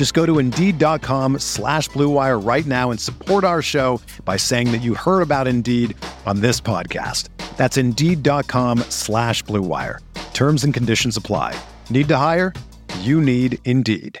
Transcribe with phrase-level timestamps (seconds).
[0.00, 4.78] Just go to Indeed.com slash BlueWire right now and support our show by saying that
[4.78, 7.28] you heard about Indeed on this podcast.
[7.58, 9.98] That's Indeed.com slash BlueWire.
[10.32, 11.54] Terms and conditions apply.
[11.90, 12.54] Need to hire?
[13.00, 14.18] You need Indeed.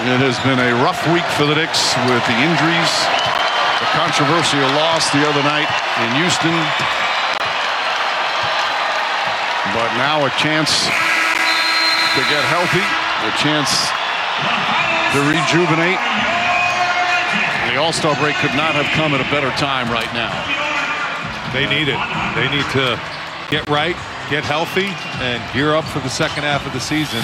[0.00, 2.92] It has been a rough week for the Knicks with the injuries,
[3.84, 5.68] the controversial loss the other night
[6.00, 6.56] in Houston.
[9.74, 10.88] But now a chance
[12.14, 12.78] to get healthy,
[13.26, 13.90] a chance
[15.10, 15.98] to rejuvenate.
[17.66, 20.30] The All-Star break could not have come at a better time right now.
[21.52, 21.98] They need it.
[22.38, 23.00] They need to
[23.50, 23.96] get right,
[24.30, 24.86] get healthy,
[25.18, 27.18] and gear up for the second half of the season.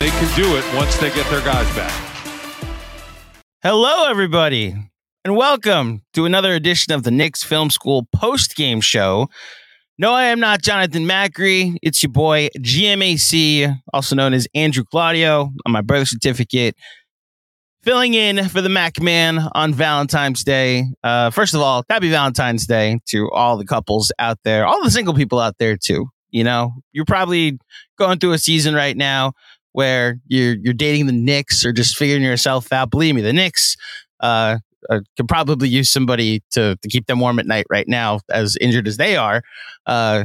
[0.00, 1.92] They can do it once they get their guys back.
[3.62, 4.74] Hello, everybody,
[5.24, 9.28] and welcome to another edition of the Knicks Film School post game show.
[9.96, 11.76] No, I am not Jonathan Macri.
[11.80, 16.74] It's your boy GMAC, also known as Andrew Claudio, on my birth certificate,
[17.84, 20.86] filling in for the Mac Man on Valentine's Day.
[21.04, 24.90] Uh, first of all, happy Valentine's Day to all the couples out there, all the
[24.90, 26.08] single people out there too.
[26.30, 27.56] You know, you're probably
[27.96, 29.34] going through a season right now
[29.74, 32.90] where you're you're dating the Knicks or just figuring yourself out.
[32.90, 33.76] Believe me, the Knicks
[34.18, 34.58] uh,
[34.90, 38.56] uh, could probably use somebody to to keep them warm at night right now, as
[38.60, 39.42] injured as they are.
[39.86, 40.24] Uh,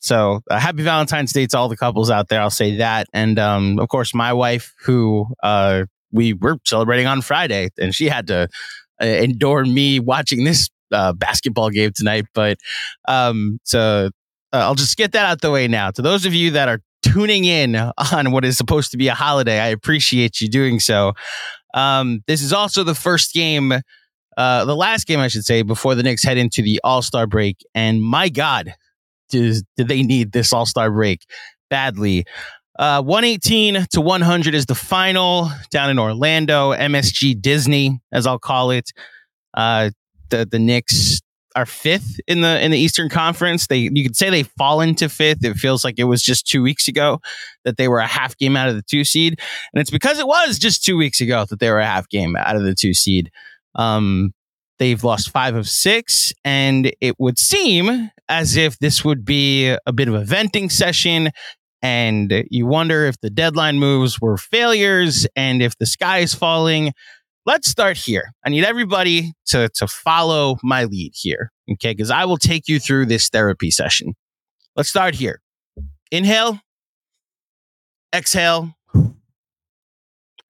[0.00, 2.40] so uh, happy Valentine's Day to all the couples out there.
[2.40, 7.20] I'll say that, and um, of course, my wife, who uh, we were celebrating on
[7.20, 8.48] Friday, and she had to
[9.00, 12.24] uh, endure me watching this uh, basketball game tonight.
[12.34, 12.58] But
[13.08, 14.10] um, so
[14.52, 15.90] I'll just get that out the way now.
[15.90, 17.76] To those of you that are tuning in
[18.12, 21.12] on what is supposed to be a holiday, I appreciate you doing so.
[21.74, 23.72] Um, this is also the first game,
[24.36, 27.26] uh, the last game, I should say, before the Knicks head into the All Star
[27.26, 27.58] break.
[27.74, 28.74] And my God,
[29.28, 31.24] do, do they need this All Star break
[31.68, 32.24] badly?
[32.78, 38.70] Uh, 118 to 100 is the final down in Orlando, MSG Disney, as I'll call
[38.70, 38.90] it.
[39.52, 39.90] Uh,
[40.30, 41.20] the the Knicks
[41.56, 43.66] are fifth in the in the Eastern Conference.
[43.66, 45.44] They you could say they've fallen to fifth.
[45.44, 47.20] It feels like it was just two weeks ago
[47.64, 49.40] that they were a half game out of the two seed,
[49.72, 52.36] and it's because it was just two weeks ago that they were a half game
[52.36, 53.30] out of the two seed.
[53.74, 54.32] Um,
[54.78, 59.92] they've lost five of six, and it would seem as if this would be a
[59.92, 61.30] bit of a venting session.
[61.82, 66.92] And you wonder if the deadline moves were failures and if the sky is falling
[67.46, 68.32] let's start here.
[68.44, 71.92] I need everybody to, to follow my lead here, okay?
[71.92, 74.14] Because I will take you through this therapy session.
[74.76, 75.40] Let's start here.
[76.10, 76.60] Inhale,
[78.14, 79.14] exhale, and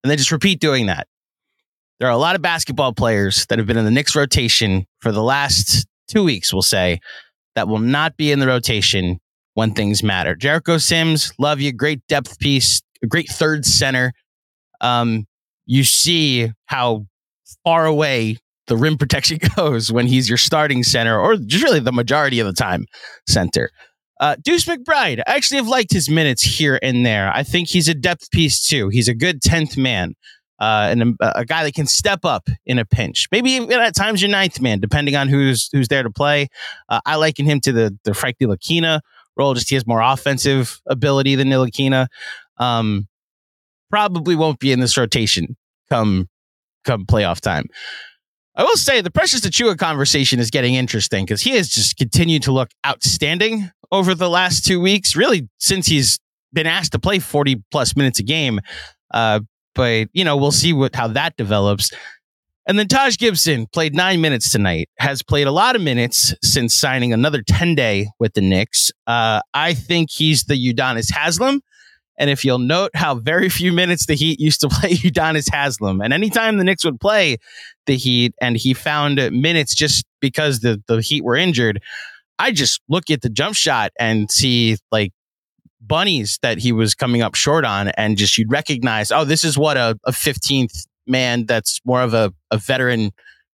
[0.03, 1.07] then just repeat doing that.
[1.99, 5.11] There are a lot of basketball players that have been in the Knicks rotation for
[5.11, 6.99] the last two weeks, we'll say,
[7.55, 9.19] that will not be in the rotation
[9.53, 10.35] when things matter.
[10.35, 11.71] Jericho Sims, love you.
[11.71, 14.13] Great depth piece, great third center.
[14.79, 15.27] Um,
[15.65, 17.05] you see how
[17.63, 21.91] far away the rim protection goes when he's your starting center, or just really the
[21.91, 22.85] majority of the time
[23.27, 23.71] center.
[24.19, 27.31] Uh, Deuce McBride, I actually have liked his minutes here and there.
[27.33, 28.89] I think he's a depth piece too.
[28.89, 30.13] He's a good 10th man
[30.61, 33.27] uh, and a, a, guy that can step up in a pinch.
[33.31, 36.49] Maybe at times your ninth man, depending on who's who's there to play.
[36.87, 39.01] Uh, I liken him to the, the Frank Ntilikina
[39.35, 42.05] role, just he has more offensive ability than Ntilikina.
[42.57, 43.07] Um,
[43.91, 45.55] probably won't be in this rotation
[45.89, 46.27] come
[46.85, 47.65] come playoff time.
[48.55, 52.43] I will say the Precious Achiuwa conversation is getting interesting because he has just continued
[52.43, 56.19] to look outstanding over the last two weeks, really since he's
[56.53, 58.59] been asked to play 40 plus minutes a game.
[59.13, 59.41] Uh,
[59.73, 61.91] but you know, we'll see what how that develops.
[62.67, 66.75] And then Taj Gibson played nine minutes tonight, has played a lot of minutes since
[66.75, 68.91] signing another 10 day with the Knicks.
[69.07, 71.61] Uh, I think he's the Udonis Haslem
[72.21, 76.01] And if you'll note how very few minutes the Heat used to play Udonis Haslem,
[76.01, 77.37] and anytime the Knicks would play
[77.87, 81.81] the Heat and he found minutes just because the, the Heat were injured,
[82.37, 85.11] I just look at the jump shot and see like
[85.81, 89.57] bunnies that he was coming up short on, and just you'd recognize, oh, this is
[89.57, 93.09] what a, a 15th man that's more of a, a veteran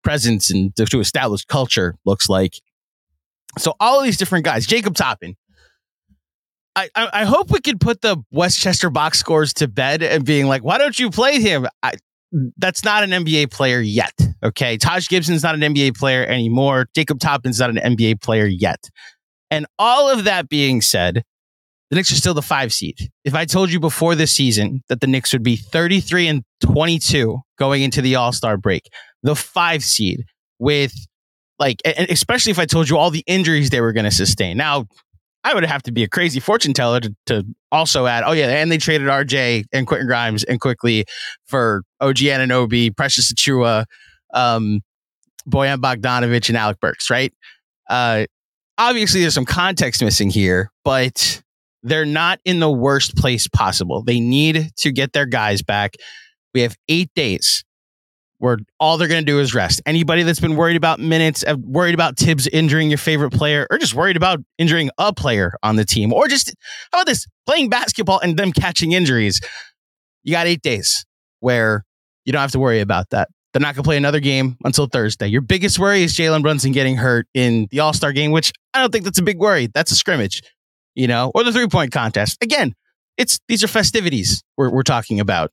[0.02, 2.54] presence and to, to establish culture looks like.
[3.58, 5.36] So all of these different guys, Jacob Toppin.
[6.76, 10.64] I, I, hope we could put the Westchester box scores to bed and being like,
[10.64, 11.66] why don't you play him?
[11.82, 11.92] I,
[12.56, 14.12] that's not an NBA player yet.
[14.42, 14.76] Okay.
[14.76, 16.88] Taj Gibson's not an NBA player anymore.
[16.94, 18.90] Jacob Toppin's not an NBA player yet.
[19.50, 21.22] And all of that being said,
[21.90, 22.96] the Knicks are still the five seed.
[23.24, 27.38] If I told you before this season that the Knicks would be 33 and 22
[27.56, 28.88] going into the All Star break,
[29.22, 30.24] the five seed
[30.58, 30.92] with
[31.58, 34.56] like, especially if I told you all the injuries they were going to sustain.
[34.56, 34.86] Now,
[35.44, 38.48] I would have to be a crazy fortune teller to, to also add, oh yeah,
[38.48, 41.04] and they traded RJ and Quentin Grimes and quickly
[41.46, 43.84] for OG Anunoby, Precious Achiuwa,
[44.32, 44.80] um,
[45.48, 47.32] Bojan Bogdanovic, and Alec Burks, right?
[47.90, 48.24] Uh,
[48.78, 51.42] obviously, there's some context missing here, but
[51.82, 54.02] they're not in the worst place possible.
[54.02, 55.96] They need to get their guys back.
[56.54, 57.64] We have eight days
[58.44, 59.82] where all they're going to do is rest.
[59.86, 63.78] Anybody that's been worried about minutes, uh, worried about Thibs injuring your favorite player, or
[63.78, 66.54] just worried about injuring a player on the team, or just
[66.92, 69.40] how about this playing basketball and them catching injuries,
[70.22, 71.04] you got eight days
[71.40, 71.84] where
[72.24, 73.28] you don't have to worry about that.
[73.52, 75.28] They're not going to play another game until Thursday.
[75.28, 78.80] Your biggest worry is Jalen Brunson getting hurt in the All Star game, which I
[78.80, 79.68] don't think that's a big worry.
[79.72, 80.42] That's a scrimmage
[80.94, 82.38] you know, or the three point contest.
[82.42, 82.74] Again,
[83.16, 85.50] it's these are festivities we're, we're talking about.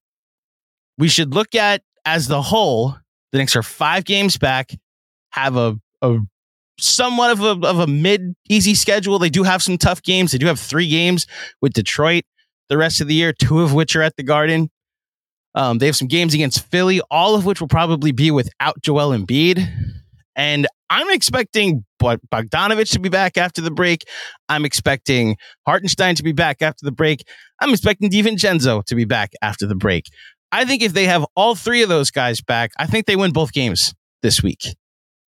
[0.98, 2.96] We should look at as the whole.
[3.32, 4.72] The Knicks are five games back,
[5.32, 6.20] have a, a
[6.80, 9.20] somewhat of a, of a mid easy schedule.
[9.20, 10.32] They do have some tough games.
[10.32, 11.28] They do have three games
[11.62, 12.24] with Detroit
[12.72, 14.70] the rest of the year, two of which are at the Garden.
[15.54, 19.10] Um, they have some games against Philly, all of which will probably be without Joel
[19.10, 19.68] Embiid.
[20.38, 24.06] And I'm expecting Bogdanovic to be back after the break.
[24.48, 25.36] I'm expecting
[25.68, 27.28] Hartenstein to be back after the break.
[27.60, 30.06] I'm expecting DiVincenzo to be back after the break.
[30.52, 33.32] I think if they have all three of those guys back, I think they win
[33.32, 34.76] both games this week.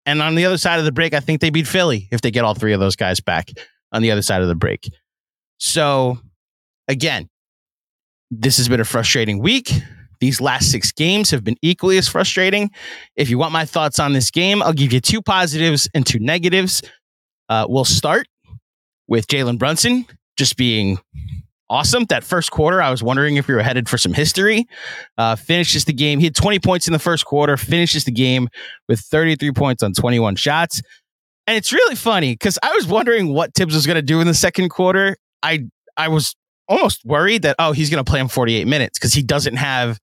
[0.07, 2.31] And on the other side of the break, I think they beat Philly if they
[2.31, 3.51] get all three of those guys back
[3.93, 4.91] on the other side of the break.
[5.59, 6.19] So,
[6.89, 7.29] again,
[8.31, 9.71] this has been a frustrating week.
[10.21, 12.71] These last six games have been equally as frustrating.
[13.17, 16.19] If you want my thoughts on this game, I'll give you two positives and two
[16.19, 16.83] negatives.
[17.49, 18.27] Uh, we'll start
[19.09, 20.07] with Jalen Brunson
[20.37, 20.99] just being
[21.71, 22.05] awesome.
[22.07, 24.67] That first quarter, I was wondering if we were headed for some history.
[25.17, 26.19] Uh, finishes the game.
[26.19, 28.49] He had 20 points in the first quarter, finishes the game
[28.89, 30.83] with 33 points on 21 shots.
[31.47, 34.27] And it's really funny because I was wondering what Thibs was going to do in
[34.27, 35.17] the second quarter.
[35.43, 36.35] I I was
[36.69, 39.99] almost worried that, oh, he's going to play him 48 minutes because he doesn't have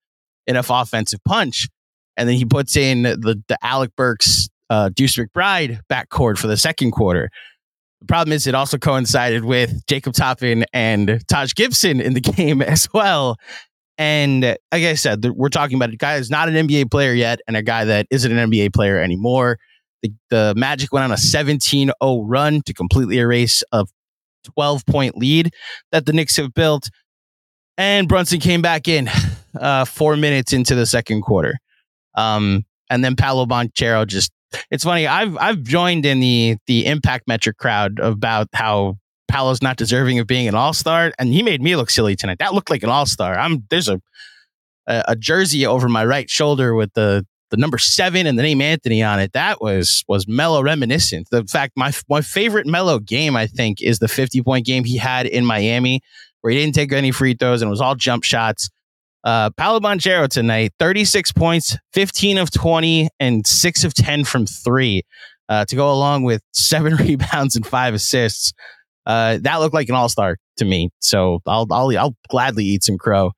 [0.47, 1.67] enough offensive punch.
[2.17, 6.57] And then he puts in the, the Alec Burks, uh, Deuce McBride backcourt for the
[6.57, 7.29] second quarter.
[8.01, 12.61] The problem is it also coincided with Jacob Toppin and Taj Gibson in the game
[12.61, 13.37] as well.
[13.97, 17.39] And like I said, we're talking about a guy who's not an NBA player yet
[17.47, 19.57] and a guy that isn't an NBA player anymore.
[20.03, 23.85] The, the Magic went on a 17 0 run to completely erase a
[24.43, 25.51] 12 point lead
[25.91, 26.89] that the Knicks have built.
[27.77, 29.09] And Brunson came back in
[29.59, 31.57] uh, four minutes into the second quarter.
[32.15, 34.31] Um, and then Paolo Banchero just
[34.71, 39.77] it's funny, I've I've joined in the the impact metric crowd about how Paolo's not
[39.77, 42.39] deserving of being an all-star, and he made me look silly tonight.
[42.39, 43.37] That looked like an all-star.
[43.37, 44.01] I'm there's a
[44.87, 48.61] a, a jersey over my right shoulder with the the number seven and the name
[48.61, 49.33] Anthony on it.
[49.33, 51.29] That was was Melo reminiscent.
[51.29, 54.97] The fact my my favorite Melo game, I think, is the 50 point game he
[54.97, 56.01] had in Miami
[56.41, 58.69] where he didn't take any free throws and it was all jump shots.
[59.27, 65.01] Uh, Paolo Banchero tonight, 36 points, 15 of 20, and 6 of 10 from three
[65.49, 68.53] uh, to go along with seven rebounds and five assists.
[69.05, 70.91] Uh, that looked like an all star to me.
[70.99, 73.33] So I'll, I'll, I'll gladly eat some crow.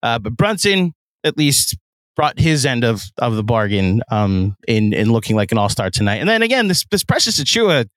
[0.00, 0.92] Uh, but Brunson
[1.24, 1.76] at least
[2.14, 5.90] brought his end of, of the bargain um, in, in looking like an all star
[5.90, 6.18] tonight.
[6.18, 7.88] And then again, this, this Precious Achiuwa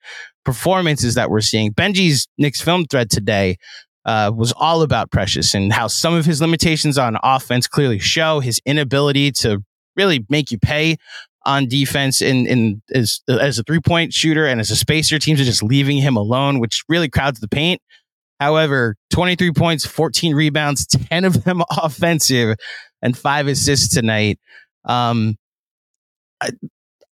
[0.46, 1.74] performances that we're seeing.
[1.74, 3.58] Benji's Knicks film thread today
[4.06, 8.40] uh, was all about Precious and how some of his limitations on offense clearly show
[8.40, 9.64] his inability to
[9.96, 10.98] really make you pay
[11.46, 15.20] on defense in, in as, as a three point shooter and as a spacer.
[15.20, 17.82] Teams are just leaving him alone, which really crowds the paint.
[18.40, 22.58] However, 23 points, 14 rebounds, 10 of them offensive,
[23.02, 24.40] and five assists tonight.
[24.84, 25.36] Um,
[26.42, 26.50] I,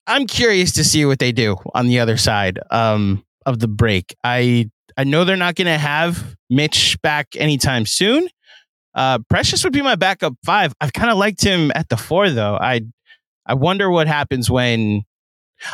[0.07, 4.17] am curious to see what they do on the other side um, of the break.
[4.25, 8.29] I I know they're not going to have Mitch back anytime soon.
[8.95, 10.75] Uh, Precious would be my backup five.
[10.81, 12.57] I've kind of liked him at the four though.
[12.61, 12.83] I
[13.47, 15.03] I wonder what happens when.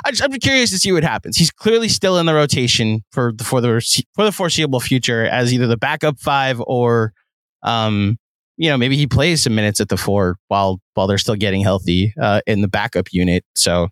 [0.04, 1.38] I am curious to see what happens.
[1.38, 5.52] He's clearly still in the rotation for the for the for the foreseeable future as
[5.52, 7.14] either the backup five or,
[7.62, 8.18] um,
[8.58, 11.62] you know, maybe he plays some minutes at the four while while they're still getting
[11.62, 13.44] healthy uh, in the backup unit.
[13.54, 13.88] So,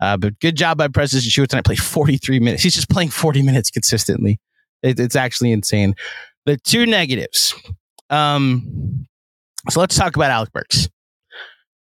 [0.00, 1.64] uh, but good job by Precious Achiuwa tonight.
[1.64, 2.62] Played 43 minutes.
[2.62, 4.38] He's just playing 40 minutes consistently.
[4.82, 5.94] It, it's actually insane.
[6.46, 7.54] The two negatives.
[8.10, 9.06] Um,
[9.68, 10.88] so let's talk about Alec Burks.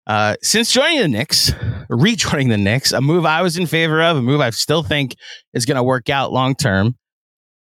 [0.06, 1.52] Uh, since joining the Knicks,
[1.88, 5.16] rejoining the Knicks, a move I was in favor of, a move I still think
[5.54, 6.96] is going to work out long term,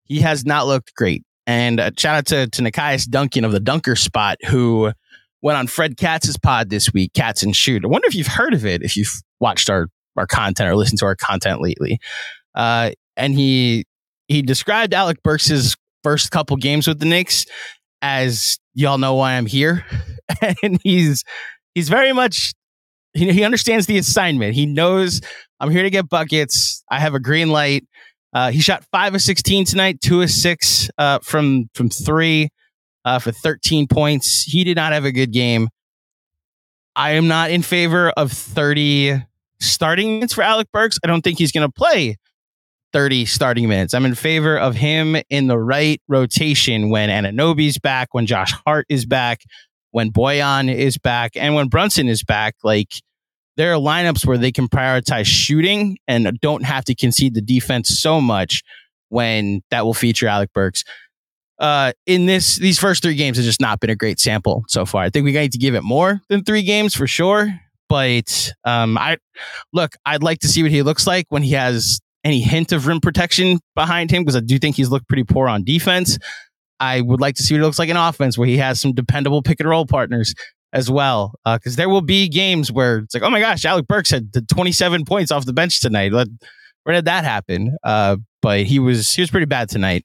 [0.04, 1.22] he has not looked great.
[1.46, 4.92] And uh, shout out to, to Nekias Duncan of the Dunker Spot, who
[5.42, 7.84] went on Fred Katz's pod this week, Cats and Shoot.
[7.84, 10.98] I wonder if you've heard of it, if you've watched our, our content or listened
[11.00, 11.98] to our content lately.
[12.54, 13.84] Uh, and he
[14.30, 17.44] he described Alec Burks' first couple games with the Knicks
[18.00, 19.84] as y'all know why I'm here.
[20.62, 21.24] and he's
[21.74, 22.54] he's very much
[23.12, 24.54] he, he understands the assignment.
[24.54, 25.20] He knows
[25.58, 26.82] I'm here to get buckets.
[26.90, 27.86] I have a green light.
[28.32, 32.50] Uh, he shot five of 16 tonight, two of six uh, from from three
[33.04, 34.44] uh, for 13 points.
[34.44, 35.68] He did not have a good game.
[36.94, 39.24] I am not in favor of 30
[39.58, 40.98] starting minutes for Alec Burks.
[41.02, 42.16] I don't think he's going to play
[42.92, 43.94] 30 starting minutes.
[43.94, 48.86] I'm in favor of him in the right rotation when Anunoby's back, when Josh Hart
[48.88, 49.42] is back,
[49.90, 52.56] when Bojan is back, and when Brunson is back.
[52.62, 52.92] Like
[53.56, 58.00] there are lineups where they can prioritize shooting and don't have to concede the defense
[58.00, 58.62] so much
[59.08, 60.84] when that will feature Alec Burks.
[61.58, 64.86] Uh, in this, these first three games have just not been a great sample so
[64.86, 65.02] far.
[65.02, 67.52] I think we need to give it more than three games for sure.
[67.90, 69.18] But um, I
[69.72, 72.86] look, I'd like to see what he looks like when he has any hint of
[72.86, 76.18] rim protection behind him because I do think he's looked pretty poor on defense.
[76.78, 78.92] I would like to see what it looks like in offense where he has some
[78.92, 80.34] dependable pick and roll partners
[80.72, 81.34] as well.
[81.44, 84.32] Because uh, there will be games where it's like, oh my gosh, Alec Burks had
[84.48, 86.12] 27 points off the bench tonight.
[86.12, 87.76] Where did that happen?
[87.82, 90.04] Uh, but he was he was pretty bad tonight.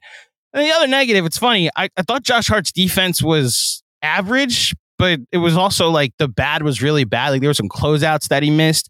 [0.53, 1.69] And the other negative, it's funny.
[1.75, 6.63] I, I thought Josh Hart's defense was average, but it was also like the bad
[6.63, 7.29] was really bad.
[7.29, 8.89] Like there were some closeouts that he missed.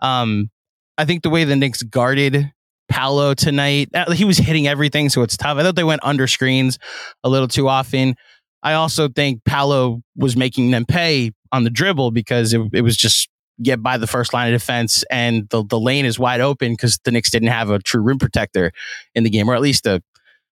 [0.00, 0.50] Um,
[0.98, 2.52] I think the way the Knicks guarded
[2.94, 3.88] Paolo tonight.
[3.92, 5.58] Uh, he was hitting everything, so it's tough.
[5.58, 6.78] I thought they went under screens
[7.24, 8.14] a little too often.
[8.62, 12.96] I also think Paolo was making them pay on the dribble because it, it was
[12.96, 13.28] just
[13.60, 17.00] get by the first line of defense and the, the lane is wide open because
[17.04, 18.70] the Knicks didn't have a true rim protector
[19.16, 20.00] in the game, or at least a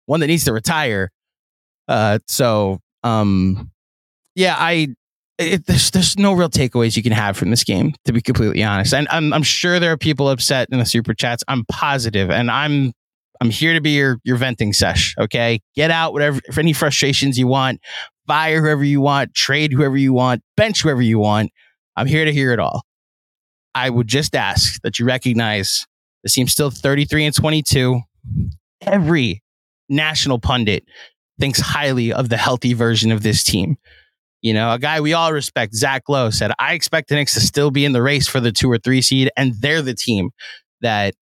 [0.08, 1.12] one that needs to retire.
[1.88, 3.70] Uh, so um,
[4.34, 4.96] yeah, I
[5.42, 8.64] it, there's there's no real takeaways you can have from this game, to be completely
[8.64, 8.94] honest.
[8.94, 11.44] And I'm I'm sure there are people upset in the super chats.
[11.48, 12.94] I'm positive, and I'm
[13.42, 15.16] I'm here to be your your venting sesh.
[15.20, 17.82] Okay, get out whatever for any frustrations you want,
[18.28, 21.52] fire whoever you want, trade whoever you want, bench whoever you want.
[21.96, 22.84] I'm here to hear it all.
[23.76, 25.86] I would just ask that you recognize
[26.24, 28.02] the team's still 33 and 22.
[28.82, 29.42] Every
[29.90, 30.86] national pundit
[31.40, 33.78] thinks highly of the healthy version of this team.
[34.42, 37.40] You know, a guy we all respect, Zach Lowe, said, I expect the Knicks to
[37.40, 40.32] still be in the race for the two or three seed, and they're the team
[40.82, 41.14] that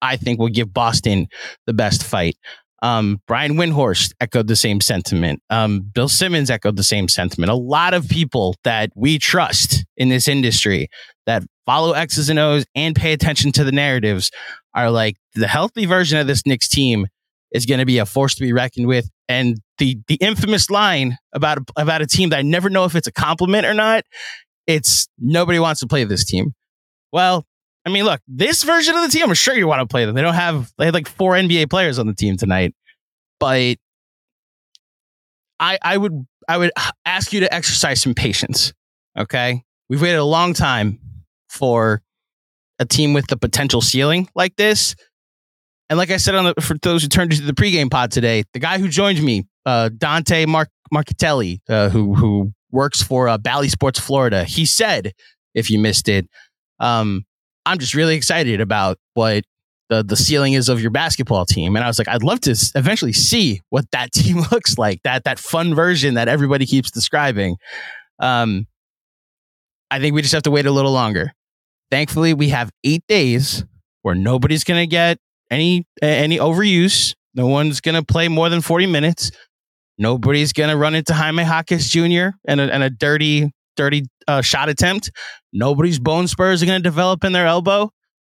[0.00, 1.28] I think will give Boston
[1.66, 2.36] the best fight.
[2.82, 5.40] Um, Brian Windhorst echoed the same sentiment.
[5.50, 7.50] Um, Bill Simmons echoed the same sentiment.
[7.50, 10.88] A lot of people that we trust in this industry
[11.26, 14.32] that follow X's and O's and pay attention to the narratives
[14.74, 17.06] are like the healthy version of this Knicks team
[17.52, 19.08] is going to be a force to be reckoned with.
[19.28, 23.06] And the the infamous line about about a team that I never know if it's
[23.06, 24.04] a compliment or not.
[24.66, 26.54] It's nobody wants to play this team.
[27.12, 27.44] Well,
[27.84, 30.14] I mean, look, this version of the team, I'm sure you want to play them.
[30.14, 32.74] They don't have they had like four NBA players on the team tonight,
[33.40, 33.76] but
[35.58, 36.72] I I would I would
[37.04, 38.72] ask you to exercise some patience.
[39.18, 40.98] Okay, we've waited a long time
[41.48, 42.02] for
[42.78, 44.94] a team with the potential ceiling like this
[45.92, 48.44] and like I said on the for those who turned to the pregame pod today,
[48.54, 53.36] the guy who joined me, uh, Dante Mar- Marchitelli, uh, who who works for uh,
[53.36, 55.12] Bally Sports Florida, he said,
[55.54, 56.26] if you missed it,
[56.80, 57.26] um,
[57.66, 59.44] I'm just really excited about what
[59.90, 61.76] the the ceiling is of your basketball team.
[61.76, 65.02] And I was like, I'd love to eventually see what that team looks like.
[65.04, 67.58] That that fun version that everybody keeps describing.
[68.18, 68.66] Um,
[69.90, 71.34] I think we just have to wait a little longer.
[71.90, 73.66] Thankfully, we have eight days
[74.00, 75.18] where nobody's going to get
[75.52, 77.14] any any overuse.
[77.34, 79.30] No one's going to play more than 40 minutes.
[79.98, 82.36] Nobody's going to run into Jaime Jaquez Jr.
[82.46, 85.10] and a, and a dirty, dirty uh, shot attempt.
[85.52, 87.90] Nobody's bone spurs are going to develop in their elbow.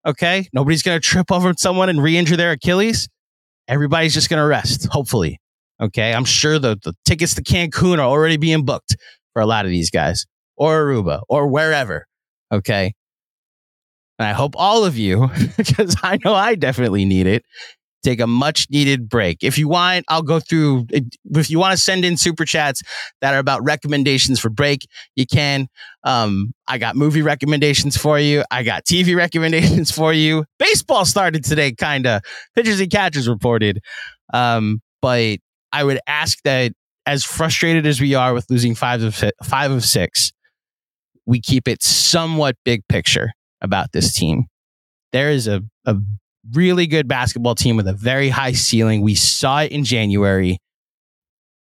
[0.06, 0.48] Okay.
[0.52, 3.08] Nobody's going to trip over someone and re injure their Achilles.
[3.68, 5.40] Everybody's just going to rest, hopefully.
[5.80, 6.14] Okay.
[6.14, 8.96] I'm sure the, the tickets to Cancun are already being booked
[9.32, 12.06] for a lot of these guys or Aruba or wherever.
[12.52, 12.94] Okay.
[14.18, 17.44] And I hope all of you, because I know I definitely need it,
[18.06, 19.38] take a much needed break.
[19.42, 20.86] If you want, I'll go through.
[20.90, 22.82] If you want to send in super chats
[23.20, 25.66] that are about recommendations for break, you can.
[26.04, 28.44] Um, I got movie recommendations for you.
[28.50, 30.44] I got TV recommendations for you.
[30.58, 32.22] Baseball started today, kind of.
[32.54, 33.80] Pitchers and catchers reported.
[34.32, 35.38] Um, but
[35.72, 36.72] I would ask that,
[37.06, 40.32] as frustrated as we are with losing five of five of six,
[41.24, 43.32] we keep it somewhat big picture
[43.66, 44.46] about this team.
[45.12, 45.96] There is a, a
[46.52, 49.02] really good basketball team with a very high ceiling.
[49.02, 50.58] We saw it in January.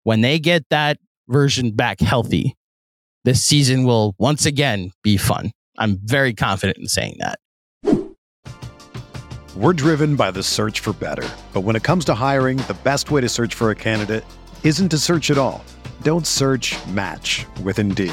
[0.02, 0.98] When they get that
[1.28, 2.54] version back healthy,
[3.24, 5.50] this season will once again be fun.
[5.78, 7.38] I'm very confident in saying that.
[9.56, 11.28] We're driven by the search for better.
[11.52, 14.24] But when it comes to hiring, the best way to search for a candidate
[14.62, 15.64] isn't to search at all.
[16.02, 18.12] Don't search match with Indeed.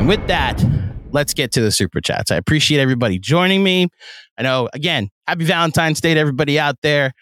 [0.00, 0.64] And with that,
[1.10, 2.30] let's get to the super chats.
[2.30, 3.88] I appreciate everybody joining me.
[4.38, 7.12] I know, again, happy Valentine's Day to everybody out there.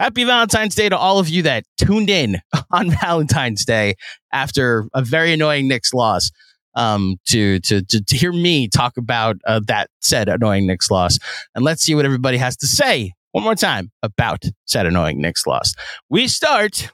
[0.00, 2.38] Happy Valentine's Day to all of you that tuned in
[2.72, 3.94] on Valentine's Day
[4.32, 6.32] after a very annoying Knicks loss.
[6.74, 11.20] Um, to, to, to, to hear me talk about uh, that said annoying Knicks loss.
[11.54, 15.46] And let's see what everybody has to say one more time about said annoying Knicks
[15.46, 15.72] loss.
[16.10, 16.90] We start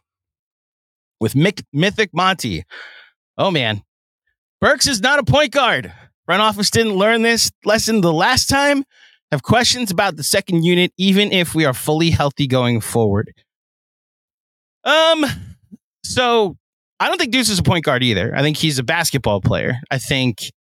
[1.19, 2.65] with Mick, Mythic Monty.
[3.39, 3.83] Oh man,
[4.61, 5.93] Burks is not a point guard.
[6.27, 8.85] Front office didn't learn this lesson the last time.
[9.33, 13.33] Have questions about the second unit, even if we are fully healthy going forward.
[14.85, 15.25] Um,
[16.05, 16.57] so
[16.99, 18.35] I don't think Deuce is a point guard either.
[18.37, 19.79] I think he's a basketball player.
[19.91, 20.53] I think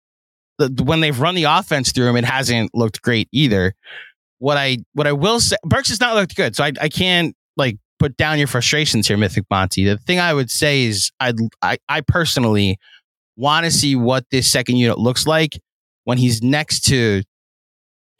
[0.57, 3.73] the, when they've run the offense through him, it hasn't looked great either.
[4.37, 7.35] What I what I will say, Burks has not looked good, so I I can't
[7.57, 9.83] like put down your frustrations here, Mythic Monty.
[9.83, 12.77] The thing I would say is I I, I personally
[13.39, 15.59] want to see what this second unit looks like
[16.03, 17.23] when he's next to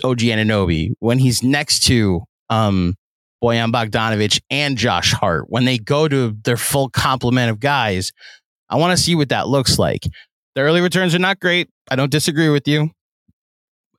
[0.03, 2.95] OG Anunoby, when he's next to um,
[3.43, 8.11] Bojan Bogdanovic and Josh Hart, when they go to their full complement of guys,
[8.69, 10.03] I want to see what that looks like.
[10.55, 11.69] The early returns are not great.
[11.91, 12.91] I don't disagree with you.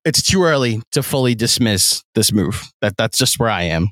[0.04, 2.70] It's too early to fully dismiss this move.
[2.80, 3.88] That that's just where I am.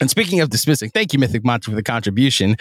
[0.00, 2.56] And speaking of dismissing, thank you, Mythic Monster, for the contribution.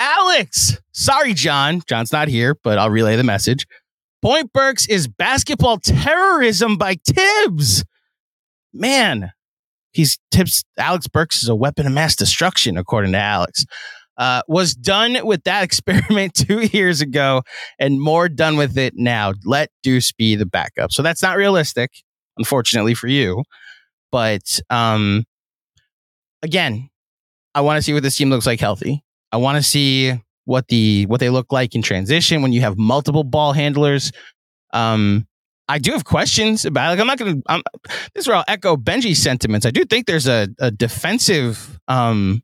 [0.00, 0.78] Alex.
[0.92, 1.82] Sorry, John.
[1.86, 3.66] John's not here, but I'll relay the message.
[4.22, 7.84] Point Burks is basketball terrorism by Thibs.
[8.72, 9.32] Man,
[9.92, 10.64] he's Thibs.
[10.78, 13.64] Alex Burks is a weapon of mass destruction, according to Alex.
[14.16, 17.42] Uh, was done with that experiment two years ago
[17.78, 19.32] and more done with it now.
[19.44, 20.92] Let Deuce be the backup.
[20.92, 21.90] So that's not realistic,
[22.36, 23.44] unfortunately for you.
[24.12, 25.24] But um,
[26.42, 26.90] again,
[27.54, 29.02] I want to see what this team looks like healthy.
[29.32, 32.76] I want to see what the what they look like in transition when you have
[32.76, 34.12] multiple ball handlers.
[34.72, 35.26] Um,
[35.68, 36.98] I do have questions about.
[36.98, 37.62] Like, I'm not.
[38.14, 39.64] This is where I'll echo Benji's sentiments.
[39.64, 42.42] I do think there's a, a defensive um,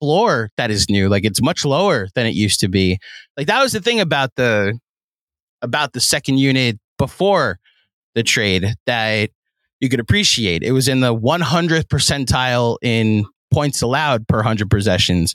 [0.00, 1.08] floor that is new.
[1.08, 2.98] Like it's much lower than it used to be.
[3.36, 4.78] Like that was the thing about the
[5.62, 7.58] about the second unit before
[8.14, 9.30] the trade that
[9.80, 10.62] you could appreciate.
[10.62, 15.34] It was in the 100th percentile in points allowed per 100 possessions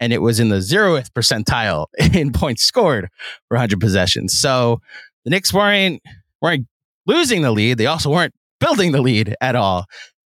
[0.00, 3.08] and it was in the zeroth percentile in points scored
[3.48, 4.38] for 100 possessions.
[4.38, 4.80] So
[5.24, 6.02] the Knicks weren't
[6.40, 6.66] weren't
[7.06, 9.86] losing the lead; they also weren't building the lead at all.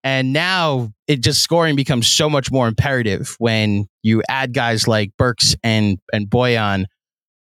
[0.03, 5.11] And now it just scoring becomes so much more imperative when you add guys like
[5.17, 6.85] Burks and and Bojan.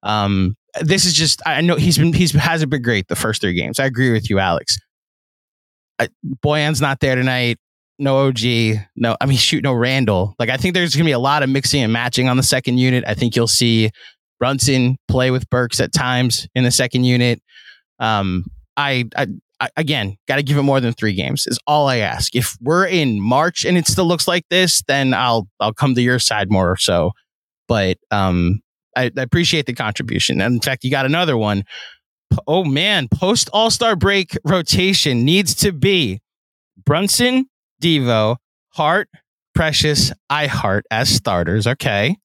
[0.02, 3.54] Um, this is just I know he's been he's hasn't been great the first three
[3.54, 3.78] games.
[3.78, 4.78] I agree with you, Alex.
[5.98, 6.08] I,
[6.44, 7.58] Bojan's not there tonight.
[7.98, 8.40] No OG,
[8.96, 10.34] no, I mean, shoot, no Randall.
[10.38, 12.42] Like, I think there's going to be a lot of mixing and matching on the
[12.42, 13.04] second unit.
[13.06, 13.90] I think you'll see
[14.38, 17.42] Brunson play with Burks at times in the second unit.
[17.98, 18.44] Um,
[18.76, 19.26] I, I,
[19.60, 22.36] I again, got to give it more than three games is all I ask.
[22.36, 26.02] If we're in March and it still looks like this, then I'll, I'll come to
[26.02, 27.12] your side more or so.
[27.66, 28.60] But, um,
[28.96, 30.40] I, I appreciate the contribution.
[30.40, 31.64] And in fact, you got another one.
[32.46, 36.20] Oh man, post All Star break rotation needs to be
[36.84, 37.46] Brunson,
[37.82, 38.36] Devo,
[38.70, 39.08] Hart,
[39.54, 41.66] Precious, I-Hart as starters.
[41.66, 42.16] Okay.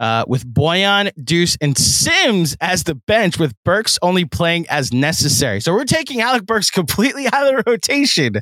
[0.00, 5.60] Uh, with Bojan, Deuce, and Sims as the bench, with Burks only playing as necessary.
[5.60, 8.34] So we're taking Alec Burks completely out of the rotation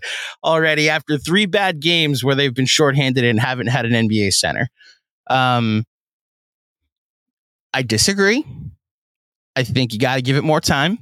[0.43, 4.69] already after three bad games where they've been shorthanded and haven't had an NBA center.
[5.29, 5.85] Um,
[7.75, 8.45] I disagree.
[9.55, 10.99] I think you got to give it more time.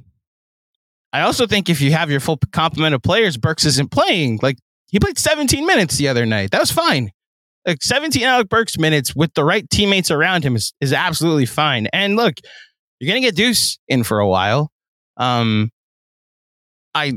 [1.13, 4.39] I also think if you have your full complement of players, Burks isn't playing.
[4.41, 4.57] Like
[4.91, 6.51] he played 17 minutes the other night.
[6.51, 7.11] That was fine.
[7.65, 11.87] Like 17 Alec Burks minutes with the right teammates around him is, is absolutely fine.
[11.93, 12.35] And look,
[12.99, 14.71] you're gonna get Deuce in for a while.
[15.17, 15.71] Um,
[16.93, 17.13] I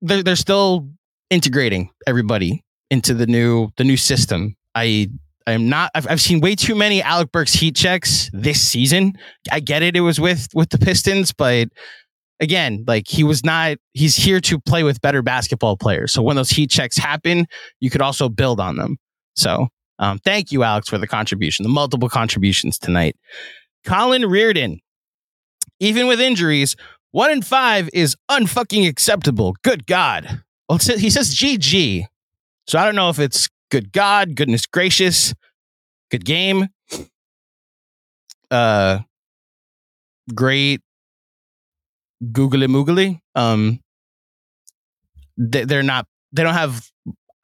[0.00, 0.88] they're they're still
[1.30, 4.54] integrating everybody into the new the new system.
[4.74, 5.08] I
[5.46, 5.90] I'm not.
[5.94, 9.14] I've, I've seen way too many Alec Burks heat checks this season.
[9.50, 9.96] I get it.
[9.96, 11.68] It was with with the Pistons, but
[12.42, 13.78] again, like he was not.
[13.94, 16.12] He's here to play with better basketball players.
[16.12, 17.46] So when those heat checks happen,
[17.80, 18.98] you could also build on them.
[19.34, 23.16] So um, thank you, Alex, for the contribution, the multiple contributions tonight.
[23.86, 24.80] Colin Reardon,
[25.80, 26.76] even with injuries,
[27.12, 29.56] one in five is unfucking acceptable.
[29.62, 30.42] Good God.
[30.68, 32.06] Well, he says GG.
[32.66, 35.34] So I don't know if it's good God, goodness gracious,
[36.10, 36.68] good game.
[38.50, 39.00] Uh,
[40.34, 40.80] great
[42.30, 43.20] googly moogly.
[43.34, 43.80] Um,
[45.36, 46.06] they, they're not.
[46.32, 46.88] They don't have.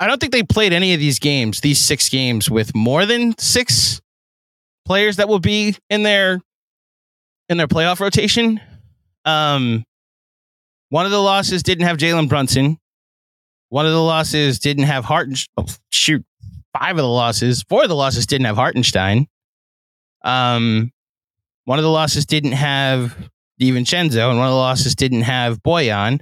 [0.00, 3.36] I don't think they played any of these games, these six games, with more than
[3.38, 4.00] six
[4.84, 6.40] players that will be in their
[7.48, 8.60] in their playoff rotation.
[9.24, 9.84] Um,
[10.90, 12.78] one of the losses didn't have Jalen Brunson.
[13.70, 15.28] One of the losses didn't have Hart.
[15.56, 16.24] Oh, shoot,
[16.78, 19.26] five of the losses, four of the losses didn't have Hartenstein.
[20.24, 20.90] Um,
[21.64, 23.14] one of the losses didn't have
[23.60, 26.20] DiVincenzo, and one of the losses didn't have Bojan.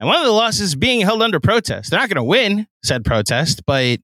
[0.00, 1.90] And one of the losses being held under protest.
[1.90, 4.00] They're not going to win said protest, but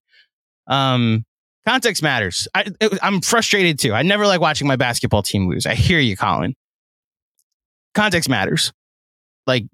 [0.68, 1.24] um,
[1.66, 2.46] context matters.
[2.54, 2.66] I,
[3.02, 3.92] am frustrated too.
[3.94, 5.66] I never like watching my basketball team lose.
[5.66, 6.54] I hear you, Colin.
[7.94, 8.72] Context matters.
[9.46, 9.64] Like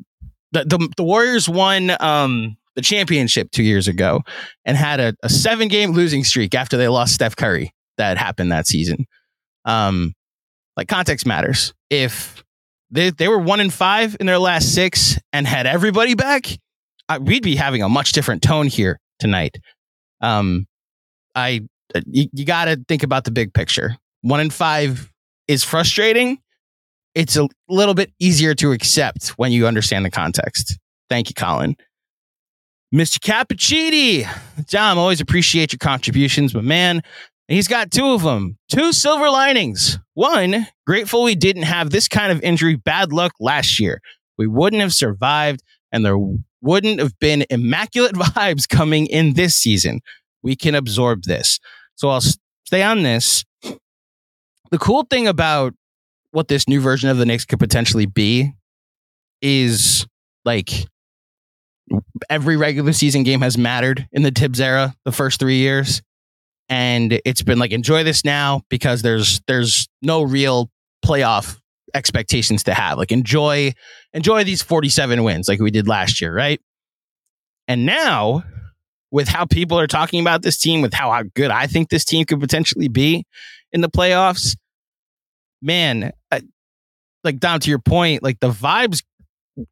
[0.53, 4.23] the the, the Warriors won um, the championship two years ago
[4.65, 8.53] and had a, a seven game losing streak after they lost Steph Curry that happened
[8.53, 9.07] that season.
[9.65, 10.15] Um,
[10.77, 11.75] like context matters.
[11.91, 12.44] If
[12.91, 16.47] they, they were one in five in their last six and had everybody back,
[17.09, 19.57] I, we'd be having a much different tone here tonight.
[20.21, 20.67] Um,
[21.35, 21.63] I
[21.95, 23.97] uh, you, you got to think about the big picture.
[24.23, 25.11] One in five
[25.49, 26.39] is frustrating.
[27.15, 30.79] It's a little bit easier to accept when you understand the context.
[31.09, 31.77] Thank you, Colin.
[32.95, 33.19] Mr.
[33.19, 34.27] Cappuccini.
[34.67, 37.03] John, always appreciate your contributions, but man,
[37.49, 38.59] he's got two of them.
[38.69, 39.99] Two silver linings.
[40.15, 44.01] One, grateful we didn't have this kind of injury bad luck last year.
[44.39, 46.19] We wouldn't have survived, and there
[46.61, 50.01] wouldn't have been immaculate vibes coming in this season.
[50.43, 51.61] We can absorb this.
[51.97, 52.23] So I'll
[52.65, 53.45] stay on this.
[54.71, 55.75] The cool thing about
[56.33, 58.53] what this new version of the Knicks could potentially be
[59.41, 60.07] is
[60.45, 60.71] like
[62.29, 66.03] every regular season game has mattered in the Thibs era, the first three years.
[66.69, 70.71] And it's been like, enjoy this now because there's there's no real
[71.05, 71.59] playoff
[71.95, 72.99] expectations to have.
[72.99, 73.73] Like enjoy
[74.13, 76.61] enjoy these 47 wins like we did last year, right?
[77.69, 78.45] And now
[79.11, 82.05] with how people are talking about this team, with how, how good I think this
[82.05, 83.25] team could potentially be
[83.73, 84.57] in the playoffs,
[85.63, 86.13] man,
[87.23, 89.03] like down to your point, like the vibes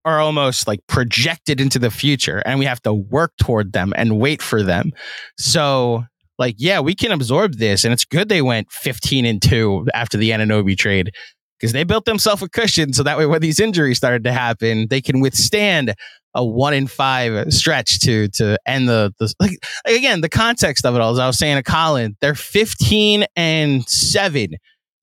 [0.04, 4.18] are almost like projected into the future and we have to work toward them and
[4.18, 4.92] wait for them.
[5.36, 6.04] So
[6.38, 7.84] like, yeah, we can absorb this.
[7.84, 11.12] And it's good they went 15 and 2 after the Anunoby trade
[11.58, 12.92] because they built themselves a cushion.
[12.92, 15.94] So that way, when these injuries started to happen, they can withstand
[16.34, 20.94] a one in five stretch to to end the, the like, again the context of
[20.94, 21.12] it all.
[21.12, 24.48] As I was saying to Colin, they're 15 and 7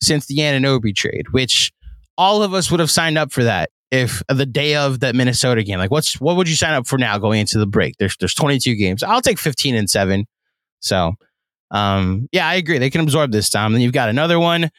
[0.02, 1.72] since the Anunoby trade, which
[2.18, 5.64] all of us would have signed up for that if the day of that Minnesota
[5.64, 7.96] game, like what's what would you sign up for now going into the break?
[8.00, 9.04] There's there's 22 games.
[9.04, 10.26] I'll take 15 and seven.
[10.80, 11.14] So,
[11.72, 12.78] um, yeah, I agree.
[12.78, 13.74] They can absorb this time.
[13.74, 14.70] Then you've got another one.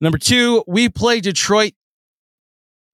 [0.00, 1.72] Number two, we play Detroit.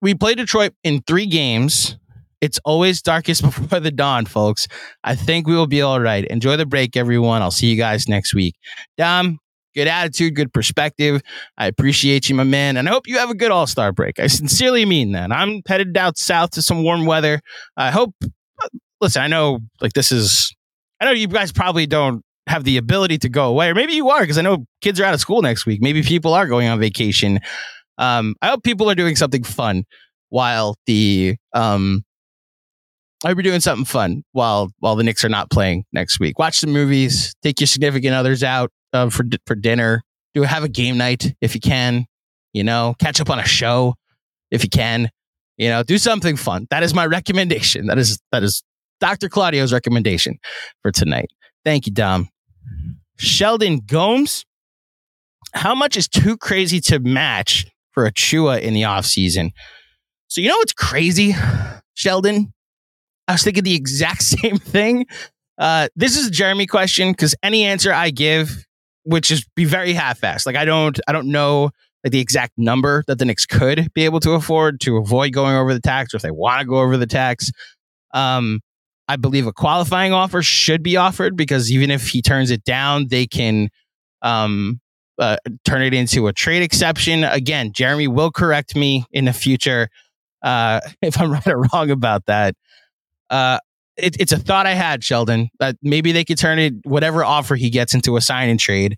[0.01, 1.97] We play Detroit in three games.
[2.41, 4.69] It's always darkest before the dawn, folks.
[5.03, 6.25] I think we will be all right.
[6.27, 7.43] Enjoy the break, everyone.
[7.43, 8.55] I'll see you guys next week.
[8.97, 9.39] Dom,
[9.75, 11.23] good attitude, good perspective.
[11.59, 12.77] I appreciate you, my man.
[12.77, 14.19] And I hope you have a good All Star break.
[14.19, 15.33] I sincerely mean that.
[15.33, 17.41] I'm headed out south to some warm weather.
[17.77, 18.15] I hope,
[19.01, 20.55] listen, I know like this is,
[21.01, 24.11] I know you guys probably don't have the ability to go away, or maybe you
[24.11, 25.81] are because I know kids are out of school next week.
[25.83, 27.41] Maybe people are going on vacation.
[27.99, 29.85] Um, I hope people are doing something fun
[30.29, 32.05] while the um,
[33.25, 36.39] I hope you're doing something fun while while the Knicks are not playing next week.
[36.39, 40.03] Watch some movies, take your significant others out uh, for for dinner.
[40.35, 42.07] Do have a game night if you can.
[42.53, 43.95] You know, catch up on a show
[44.51, 45.09] if you can.
[45.57, 46.67] You know, do something fun.
[46.71, 47.87] That is my recommendation.
[47.87, 48.63] That is that is
[49.01, 49.29] Dr.
[49.29, 50.39] Claudio's recommendation
[50.83, 51.31] for tonight.
[51.65, 52.29] Thank you, Dom.
[53.19, 54.45] Sheldon Gomes.
[55.53, 59.51] How much is too crazy to match for Achiuwa in the offseason?
[60.29, 61.35] So, you know what's crazy,
[61.95, 62.53] Sheldon?
[63.29, 65.07] I was thinking the exact same thing.
[65.59, 68.65] Uh, this is a Jeremy question because any answer I give,
[69.05, 70.47] which is be very half-assed.
[70.47, 71.71] Like I don't, I don't know
[72.03, 75.57] like the exact number that the Knicks could be able to afford to avoid going
[75.57, 77.51] over the tax, or if they want to go over the tax.
[78.13, 78.61] Um,
[79.09, 83.09] I believe a qualifying offer should be offered because even if he turns it down,
[83.09, 83.69] they can
[84.23, 84.81] um,
[85.19, 87.25] uh, turn it into a trade exception.
[87.25, 89.89] Again, Jeremy will correct me in the future
[90.43, 92.55] uh, if I'm right or wrong about that.
[93.31, 93.59] Uh,
[93.97, 97.55] it, it's a thought I had, Sheldon, that maybe they could turn it, whatever offer
[97.55, 98.97] he gets, into a sign and trade.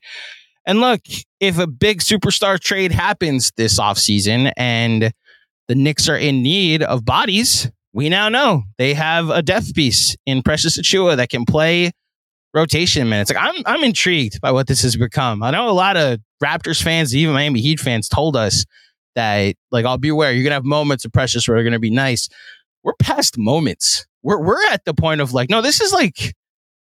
[0.67, 1.01] And look,
[1.39, 5.13] if a big superstar trade happens this offseason and
[5.69, 10.15] the Knicks are in need of bodies, we now know they have a death piece
[10.27, 11.93] in Precious Achiuwa that can play
[12.53, 13.33] rotation minutes.
[13.33, 15.43] Like I'm I'm intrigued by what this has become.
[15.43, 18.67] I know a lot of Raptors fans, even Miami Heat fans, told us
[19.15, 21.79] that like oh, I'll be aware you're gonna have moments of Precious where they're gonna
[21.79, 22.29] be nice.
[22.85, 24.07] We're past moments.
[24.23, 26.35] We're we're at the point of like, no, this is like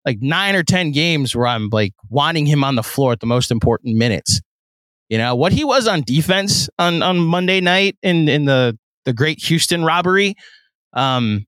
[0.06, 3.26] like nine or ten games where I'm like wanting him on the floor at the
[3.26, 4.40] most important minutes.
[5.08, 9.12] You know, what he was on defense on on Monday night in in the the
[9.12, 10.36] great Houston robbery.
[10.92, 11.46] Um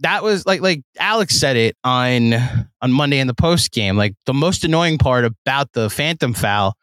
[0.00, 2.34] that was like like Alex said it on
[2.80, 3.96] on Monday in the post game.
[3.96, 6.74] Like the most annoying part about the phantom foul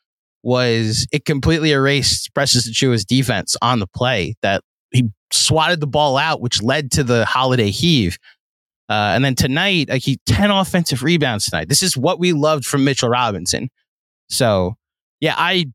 [0.44, 4.36] was it completely erased Precious Achiuwa's defense on the play.
[4.42, 8.18] That he swatted the ball out, which led to the holiday heave.
[8.88, 11.70] Uh, and then tonight, like he ten offensive rebounds tonight.
[11.70, 13.70] This is what we loved from Mitchell Robinson.
[14.30, 14.76] So
[15.22, 15.66] yeah, I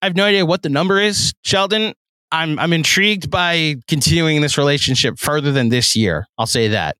[0.00, 1.94] I have no idea what the number is, Sheldon.
[2.32, 6.26] I'm I'm intrigued by continuing this relationship further than this year.
[6.38, 6.96] I'll say that.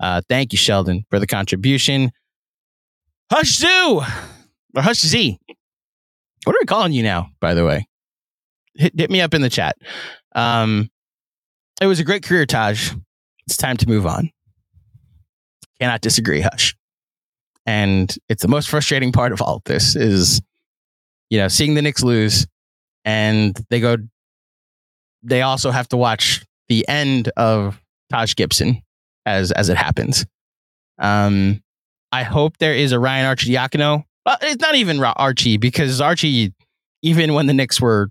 [0.00, 2.10] Uh, thank you, Sheldon, for the contribution.
[3.30, 4.02] Hush Zoo
[4.74, 5.38] or Hush Z.
[6.44, 7.86] What are we calling you now, by the way?
[8.74, 9.76] Hit, hit me up in the chat.
[10.34, 10.90] Um,
[11.80, 12.92] it was a great career, Taj.
[13.46, 14.30] It's time to move on.
[15.80, 16.74] Cannot disagree, Hush.
[17.64, 20.42] And it's the most frustrating part of all of this is,
[21.30, 22.46] you know, seeing the Knicks lose
[23.04, 23.96] and they go
[25.24, 28.82] they also have to watch the end of Taj Gibson
[29.26, 30.24] as as it happens.
[30.98, 31.62] Um,
[32.12, 34.04] I hope there is a Ryan Arcidiacono.
[34.24, 36.54] Well, it's not even Archie because Archie,
[37.02, 38.08] even when the Knicks were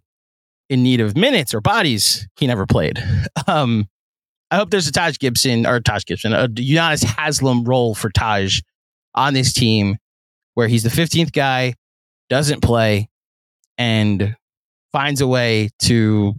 [0.69, 3.02] in need of minutes or bodies, he never played.
[3.45, 3.89] Um,
[4.52, 8.62] I hope there's a Taj Gibson or Taj Gibson, a Udonis Haslem role for Taj
[9.15, 9.97] on this team
[10.54, 11.73] where he's the 15th guy,
[12.30, 13.10] doesn't play,
[13.78, 14.36] and
[14.93, 16.36] finds a way to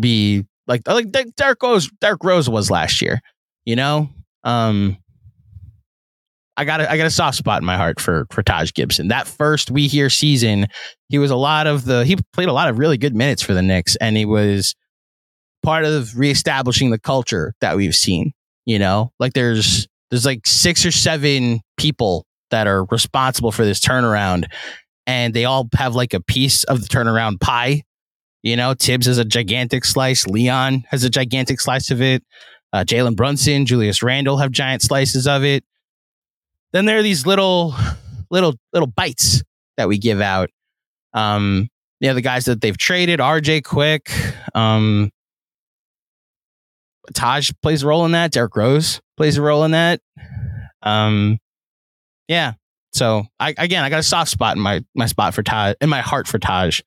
[0.00, 3.20] be like like Derrick Rose Derrick Rose was last year.
[3.64, 4.10] You know,
[4.44, 4.96] um,
[6.56, 9.08] I got a, I got a soft spot in my heart for for Taj Gibson.
[9.08, 10.66] That first We Here season,
[11.08, 13.54] he was a lot of the he played a lot of really good minutes for
[13.54, 14.74] the Knicks, and he was
[15.62, 18.32] part of reestablishing the culture that we've seen.
[18.64, 23.80] You know, like there's there's like six or seven people that are responsible for this
[23.80, 24.46] turnaround,
[25.06, 27.82] and they all have like a piece of the turnaround pie
[28.46, 30.24] you know, Thibs has a gigantic slice.
[30.24, 32.22] Leon has a gigantic slice of it.
[32.72, 35.64] Uh, Jalen Brunson, Julius Randle have giant slices of it.
[36.72, 37.74] Then there are these little,
[38.30, 39.42] little, little bites
[39.76, 40.50] that we give out.
[41.12, 44.12] Um, yeah, the guys that they've traded, RJ Quick,
[44.54, 45.10] um,
[47.14, 48.30] Taj plays a role in that.
[48.30, 50.00] Derrick Rose plays a role in that.
[50.82, 51.38] Um,
[52.28, 52.52] yeah.
[52.92, 55.88] So I again, I got a soft spot in my my spot for Taj, in
[55.88, 56.80] my heart for Taj,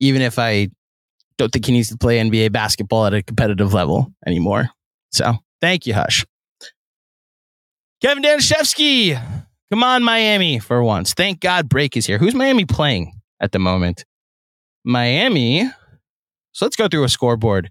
[0.00, 0.68] even if I
[1.40, 4.68] don't think he needs to play NBA basketball at a competitive level anymore.
[5.10, 6.26] So thank you, Hush.
[8.02, 9.18] Kevin Danishevsky,
[9.70, 11.14] come on, Miami, for once.
[11.14, 12.18] Thank God break is here.
[12.18, 14.04] Who's Miami playing at the moment?
[14.84, 15.70] Miami.
[16.52, 17.70] So let's go through a scoreboard.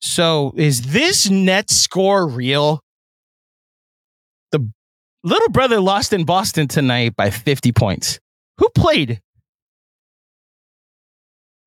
[0.00, 2.82] So is this net score real?
[4.52, 4.70] The
[5.24, 8.20] little brother lost in Boston tonight by 50 points.
[8.58, 9.20] Who played?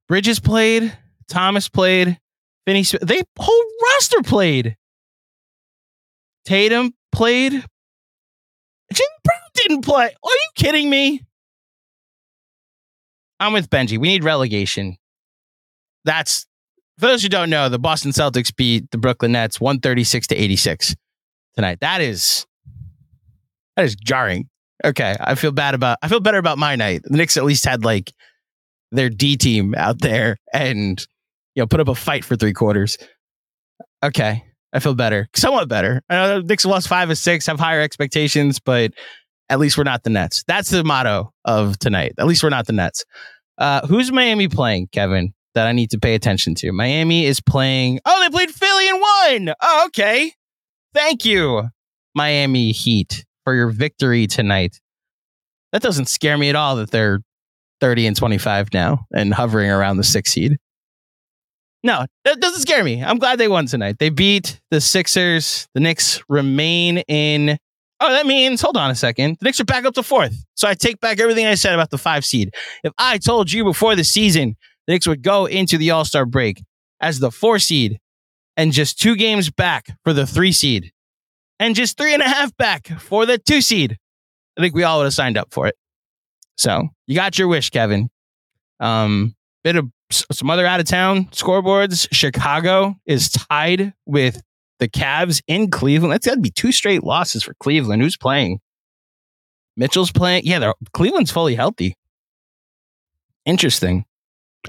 [0.07, 0.97] Bridges played.
[1.29, 2.19] Thomas played.
[2.65, 4.75] Finney, they whole roster played.
[6.45, 7.51] Tatum played.
[7.51, 10.05] Jim Brown didn't play.
[10.05, 11.21] Are you kidding me?
[13.39, 13.97] I'm with Benji.
[13.97, 14.97] We need relegation.
[16.05, 16.45] That's
[16.97, 20.95] for those who don't know, the Boston Celtics beat the Brooklyn Nets 136 to 86
[21.55, 21.79] tonight.
[21.81, 22.45] That is
[23.75, 24.49] that is jarring.
[24.83, 27.01] Okay, I feel bad about I feel better about my night.
[27.03, 28.13] The Knicks at least had like
[28.91, 31.05] their D team out there and
[31.55, 32.97] you know put up a fight for three quarters.
[34.03, 36.01] Okay, I feel better, somewhat better.
[36.09, 38.91] I know the Knicks lost five or six, have higher expectations, but
[39.49, 40.43] at least we're not the Nets.
[40.47, 42.13] That's the motto of tonight.
[42.17, 43.05] At least we're not the Nets.
[43.57, 45.33] Uh, who's Miami playing, Kevin?
[45.53, 46.73] That I need to pay attention to.
[46.73, 48.01] Miami is playing.
[48.05, 49.55] Oh, they played Philly and won.
[49.61, 50.33] Oh, okay.
[50.93, 51.69] Thank you,
[52.13, 54.81] Miami Heat, for your victory tonight.
[55.71, 57.21] That doesn't scare me at all that they're
[57.79, 60.57] 30 and 25 now and hovering around the six seed.
[61.85, 63.03] No, that doesn't scare me.
[63.03, 63.97] I'm glad they won tonight.
[63.99, 65.67] They beat the Sixers.
[65.75, 67.59] The Knicks remain in.
[67.99, 69.37] Oh, that means, hold on a second.
[69.39, 70.35] The Knicks are back up to fourth.
[70.55, 72.55] So I take back everything I said about the five seed.
[72.83, 74.55] If I told you before the season
[74.87, 76.63] the Knicks would go into the All Star break
[77.01, 77.99] as the four seed
[78.57, 80.91] and just two games back for the three seed
[81.59, 83.95] and just three and a half back for the two seed,
[84.57, 85.75] I think we all would have signed up for it.
[86.57, 88.09] So you got your wish, Kevin.
[88.79, 92.07] Um, bit of some other out of town scoreboards.
[92.11, 94.41] Chicago is tied with
[94.79, 96.13] the Cavs in Cleveland.
[96.13, 98.01] That's got to be two straight losses for Cleveland.
[98.01, 98.59] Who's playing?
[99.77, 100.43] Mitchell's playing.
[100.45, 101.95] Yeah, Cleveland's fully healthy.
[103.45, 104.05] Interesting.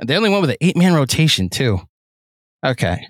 [0.05, 1.81] They only went with an eight man rotation, too.
[2.65, 3.07] Okay.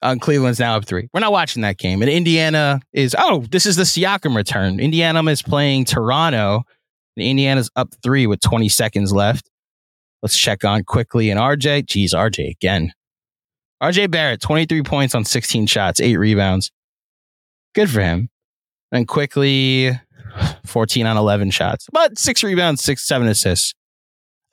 [0.00, 1.08] Uh, Cleveland's now up three.
[1.12, 2.02] We're not watching that game.
[2.02, 4.78] And Indiana is, oh, this is the Siakam return.
[4.78, 6.62] Indiana is playing Toronto.
[7.16, 9.50] Indiana's up three with 20 seconds left.
[10.22, 11.86] Let's check on Quickley and RJ.
[11.86, 12.92] Geez, RJ again.
[13.82, 16.72] RJ Barrett, 23 points on 16 shots, eight rebounds.
[17.74, 18.28] Good for him.
[18.90, 19.92] And Quickley,
[20.66, 23.74] 14 on 11 shots, but six rebounds, six, seven assists.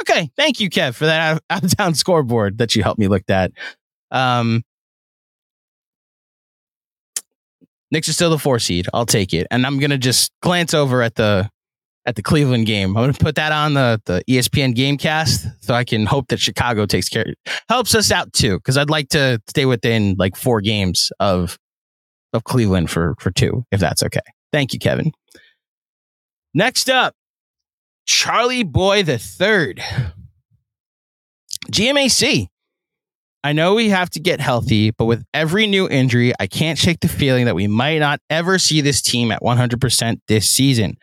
[0.01, 0.29] Okay.
[0.35, 3.51] Thank you, Kev, for that out of town scoreboard that you helped me look at.
[4.11, 4.63] Um,
[7.91, 8.87] Knicks are still the four seed.
[8.93, 9.47] I'll take it.
[9.51, 11.49] And I'm gonna just glance over at the
[12.05, 12.95] at the Cleveland game.
[12.95, 16.85] I'm gonna put that on the the ESPN Gamecast so I can hope that Chicago
[16.85, 17.25] takes care
[17.69, 18.57] helps us out too.
[18.57, 21.57] Because I'd like to stay within like four games of
[22.33, 24.19] of Cleveland for for two, if that's okay.
[24.51, 25.11] Thank you, Kevin.
[26.53, 27.13] Next up,
[28.05, 29.81] Charlie Boy the third.
[31.71, 32.47] GMAC.
[33.43, 37.01] I know we have to get healthy, but with every new injury, I can't shake
[37.01, 40.97] the feeling that we might not ever see this team at 100% this season.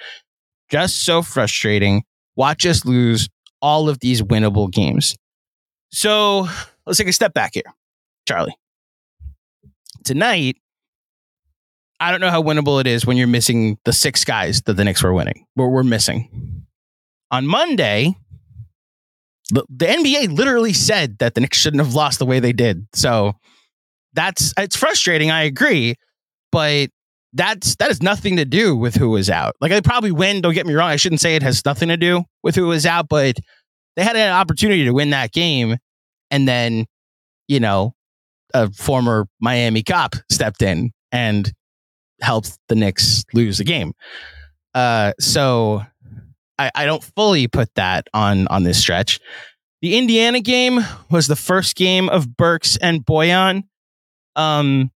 [0.73, 2.03] Just so frustrating.
[2.35, 3.29] Watch us lose
[3.61, 5.15] all of these winnable games.
[5.91, 6.49] So
[6.87, 7.75] let's take a step back here,
[8.27, 8.57] Charlie.
[10.03, 10.57] Tonight,
[12.01, 14.85] I don't know how winnable it is when you're missing the six guys that the
[14.85, 16.65] Knicks were winning, where we're missing.
[17.31, 18.17] On Monday,
[19.51, 22.87] the, the NBA literally said that the Knicks shouldn't have lost the way they did.
[22.95, 23.35] So
[24.15, 25.31] that's it's frustrating.
[25.31, 25.97] I agree,
[26.51, 26.89] but
[27.33, 29.57] that's that has nothing to do with who was out.
[29.61, 30.41] Like they probably win.
[30.41, 30.91] Don't get me wrong.
[30.91, 33.37] I shouldn't say it has nothing to do with who was out, but
[33.97, 35.79] they had an opportunity to win that game,
[36.31, 36.87] and then
[37.49, 37.95] you know
[38.55, 41.53] a former Miami cop stepped in and
[42.21, 43.93] helped the Knicks lose the game.
[44.75, 45.83] Uh, so
[46.59, 49.21] I, I don't fully put that on on this stretch.
[49.81, 53.65] The Indiana game was the first game of Burks and Bojan.
[54.37, 54.93] Um,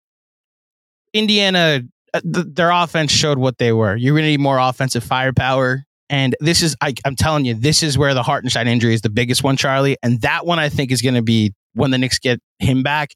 [1.14, 1.82] Indiana,
[2.16, 3.96] Uh, th- their offense showed what they were.
[3.96, 5.84] You're going to need more offensive firepower.
[6.10, 9.10] And this is, I, I'm telling you, this is where the Hartenstein injury is the
[9.10, 9.98] biggest one, Charlie.
[10.02, 13.10] And that one I think is going to be when the Knicks get him back,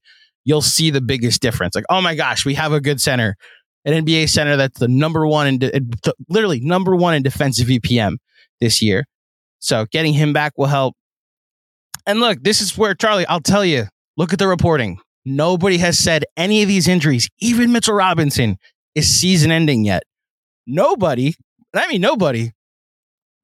[0.44, 1.76] you'll see the biggest difference.
[1.76, 3.38] Like, oh my gosh, we have a good center,
[3.86, 5.82] an NBA center that's the number one in, de-
[6.28, 8.18] literally number one in defensive EPM
[8.60, 9.06] this year.
[9.60, 10.96] So getting him back will help.
[12.06, 13.86] And look, this is where Charlie, I'll tell you,
[14.18, 15.00] look at the reporting.
[15.24, 18.58] Nobody has said any of these injuries, even Mitchell Robinson,
[18.96, 20.04] is season ending yet.
[20.68, 21.36] Nobody,
[21.76, 22.52] I mean, nobody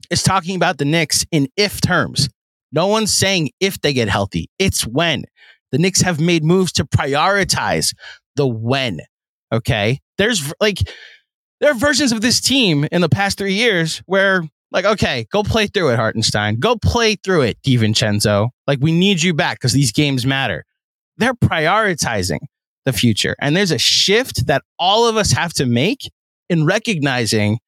[0.09, 2.29] is talking about the Knicks in if terms.
[2.71, 5.25] No one's saying if they get healthy, it's when.
[5.71, 7.93] The Knicks have made moves to prioritize
[8.35, 8.99] the when.
[9.51, 9.99] Okay.
[10.17, 10.79] There's like,
[11.59, 15.41] there are versions of this team in the past three years where like, okay, go
[15.41, 16.59] play through it, Hartenstein.
[16.59, 18.49] Go play through it, DiVincenzo.
[18.67, 20.65] Like, we need you back because these games matter.
[21.17, 22.39] They're prioritizing.
[22.85, 23.35] The future.
[23.41, 26.11] And there's a shift that all of us have to make
[26.49, 27.59] in recognizing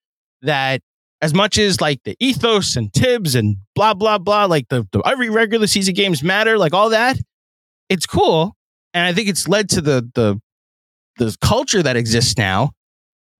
[0.43, 0.81] that
[1.21, 5.01] as much as like the ethos and Thibs and blah blah blah, like the, the
[5.05, 7.17] every regular season games matter, like all that,
[7.89, 8.55] it's cool.
[8.93, 10.39] And I think it's led to the the
[11.17, 12.71] the culture that exists now.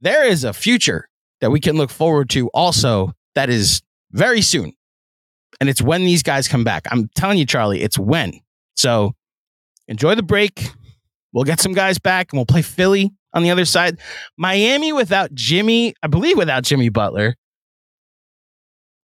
[0.02, 1.08] There is a future
[1.42, 4.74] that we can look forward to also that is very soon.
[5.60, 6.88] And it's when these guys come back.
[6.92, 8.40] I'm telling you, Charlie, it's when.
[8.76, 9.14] So
[9.88, 10.72] enjoy the break.
[11.38, 14.00] We'll get some guys back and we'll play Philly on the other side.
[14.38, 17.36] Miami without Jimmy, I believe without Jimmy Butler.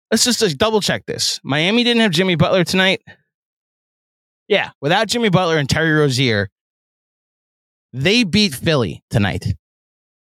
[0.09, 1.41] Let's just, double check this.
[1.43, 3.01] Miami didn't have Jimmy Butler tonight.
[4.47, 6.47] Yeah, without Jimmy Butler and Terry Rozier,
[7.91, 9.53] they beat Philly tonight.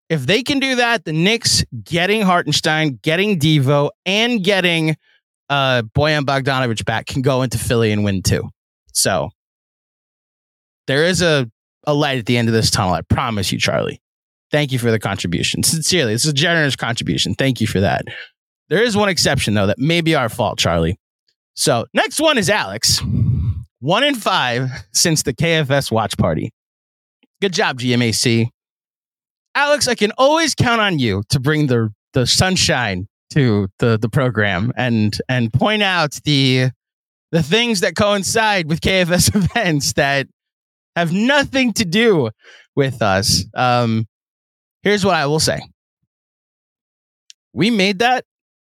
[0.10, 4.98] If they can do that, the Knicks getting Hartenstein, getting Devo, and getting
[5.50, 8.50] uh, Bojan Bogdanovic back can go into Philly and win too.
[8.92, 9.30] So
[10.88, 11.50] there is a,
[11.86, 12.94] a light at the end of this tunnel.
[12.94, 14.02] I promise you, Charlie.
[14.52, 15.64] Thank you for the contribution.
[15.64, 17.34] Sincerely, is a generous contribution.
[17.34, 18.06] Thank you for that.
[18.70, 20.98] There is one exception, though, that may be our fault, Charlie.
[21.56, 23.02] So next one is Alex.
[23.80, 26.52] One in five since the KFS watch party.
[27.42, 28.48] Good job, GMAC.
[29.56, 34.10] Alex, I can always count on you to bring the the sunshine to the the
[34.10, 36.70] program and and point out the
[37.32, 40.28] the things that coincide with KFS events that
[40.96, 42.30] have nothing to do
[42.76, 43.46] with us.
[43.54, 44.08] Um,
[44.82, 45.62] here's what I will say:
[47.54, 48.26] we made that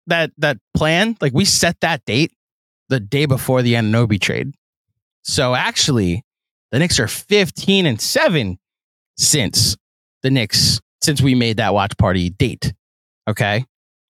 [0.07, 2.33] that that plan, like we set that date
[2.89, 4.53] the day before the Anunoby trade.
[5.25, 6.25] So actually,
[6.73, 8.59] the Knicks are 15 and seven
[9.17, 9.77] since
[10.23, 12.73] the Knicks since we made that watch party date.
[13.29, 13.65] Okay,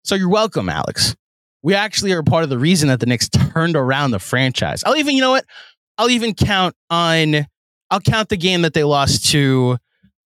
[0.04, 1.16] so you're welcome, Alex.
[1.62, 4.82] We actually are part of the reason that the Knicks turned around the franchise.
[4.84, 5.44] I'll even, you know what?
[5.98, 7.46] I'll even count on
[7.91, 9.78] I'll count the game that they lost to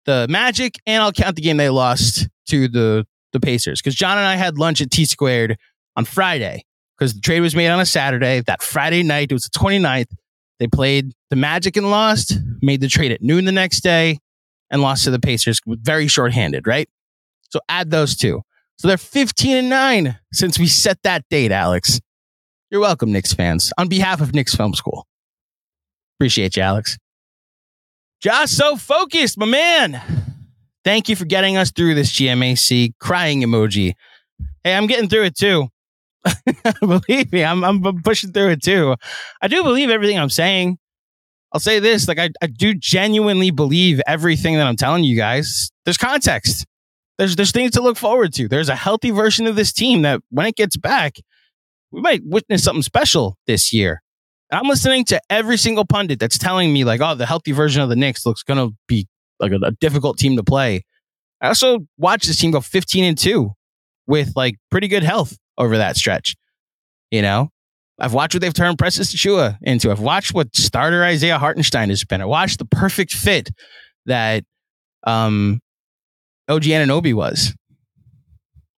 [0.05, 3.81] the Magic, and I'll count the game they lost to the the Pacers.
[3.81, 5.57] Because John and I had lunch at T Squared
[5.95, 6.63] on Friday
[6.97, 8.41] because the trade was made on a Saturday.
[8.41, 10.13] That Friday night, it was the 29th.
[10.59, 14.19] They played the Magic and lost, made the trade at noon the next day,
[14.69, 16.87] and lost to the Pacers very shorthanded, right?
[17.49, 18.41] So add those two.
[18.77, 21.99] So they're 15 and 9 since we set that date, Alex.
[22.69, 23.71] You're welcome, Knicks fans.
[23.77, 25.05] On behalf of Knicks Film School.
[26.17, 26.97] Appreciate you, Alex.
[28.23, 30.01] Josh, so focused, my man.
[30.85, 33.95] Thank you for getting us through this GMAC crying emoji.
[34.63, 35.67] Hey, I'm getting through it too.
[36.79, 38.95] believe me, I'm, I'm pushing through it too.
[39.41, 40.77] I do believe everything I'm saying.
[41.51, 45.69] I'll say this like, I, I do genuinely believe everything that I'm telling you guys.
[45.83, 46.65] There's context,
[47.17, 48.47] there's, there's things to look forward to.
[48.47, 51.17] There's a healthy version of this team that when it gets back,
[51.91, 54.02] we might witness something special this year.
[54.53, 57.89] I'm listening to every single pundit that's telling me like, oh, the healthy version of
[57.89, 59.07] the Knicks looks to be
[59.39, 60.85] like a, a, difficult team to play.
[61.41, 63.53] I also watched this team go 15 and two
[64.07, 66.35] with like pretty good health over that stretch.
[67.11, 67.49] You know,
[67.99, 69.91] I've watched what they've turned Precious Achiuwa into.
[69.91, 72.21] I've watched what starter Isaiah Hartenstein has been.
[72.21, 73.49] I watched the perfect fit
[74.05, 74.43] that
[75.05, 75.59] um,
[76.47, 77.53] OG Anunoby was.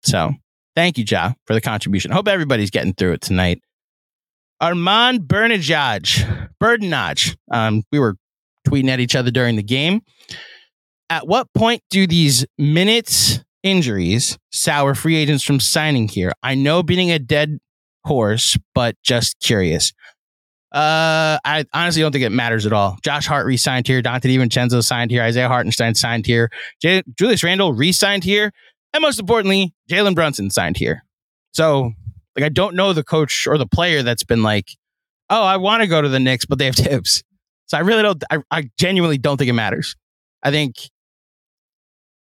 [0.03, 0.32] So
[0.76, 2.11] thank you, Ja, for the contribution.
[2.11, 3.61] I hope everybody's getting through it tonight.
[4.64, 7.36] Armand Bernajaj, Burdenage.
[7.51, 8.16] Um, we were
[8.66, 9.99] tweeting at each other during the game.
[11.09, 16.32] At what point do these minutes injuries sour free agents from signing here?
[16.41, 17.59] I know beating a dead
[18.05, 19.91] horse, but just curious.
[20.72, 22.97] Uh, I honestly don't think it matters at all.
[23.03, 24.01] Josh Hart re-signed here.
[24.01, 25.24] Donte DiVincenzo signed here.
[25.24, 26.49] Isaiah Hartenstein signed here.
[26.82, 28.53] J- Julius Randle re-signed here.
[28.93, 31.03] And most importantly, Jalen Brunson signed here.
[31.51, 31.91] So
[32.36, 34.70] like I don't know the coach or the player that's been like,
[35.30, 37.24] oh, I want to go to the Knicks, but they have Thibs.
[37.68, 38.24] So I really don't.
[38.30, 39.96] I, I genuinely don't think it matters.
[40.42, 40.76] I think,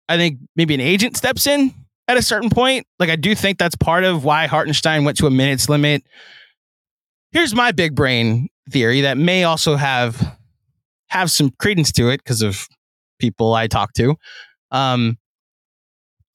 [0.08, 1.72] I think maybe an agent steps in
[2.08, 2.86] at a certain point.
[2.98, 6.02] Like I do think that's part of why Hartenstein went to a minutes limit.
[7.32, 10.36] Here's my big brain theory that may also have
[11.08, 12.68] have some credence to it because of
[13.18, 14.16] people I talk to.
[14.70, 15.18] Um,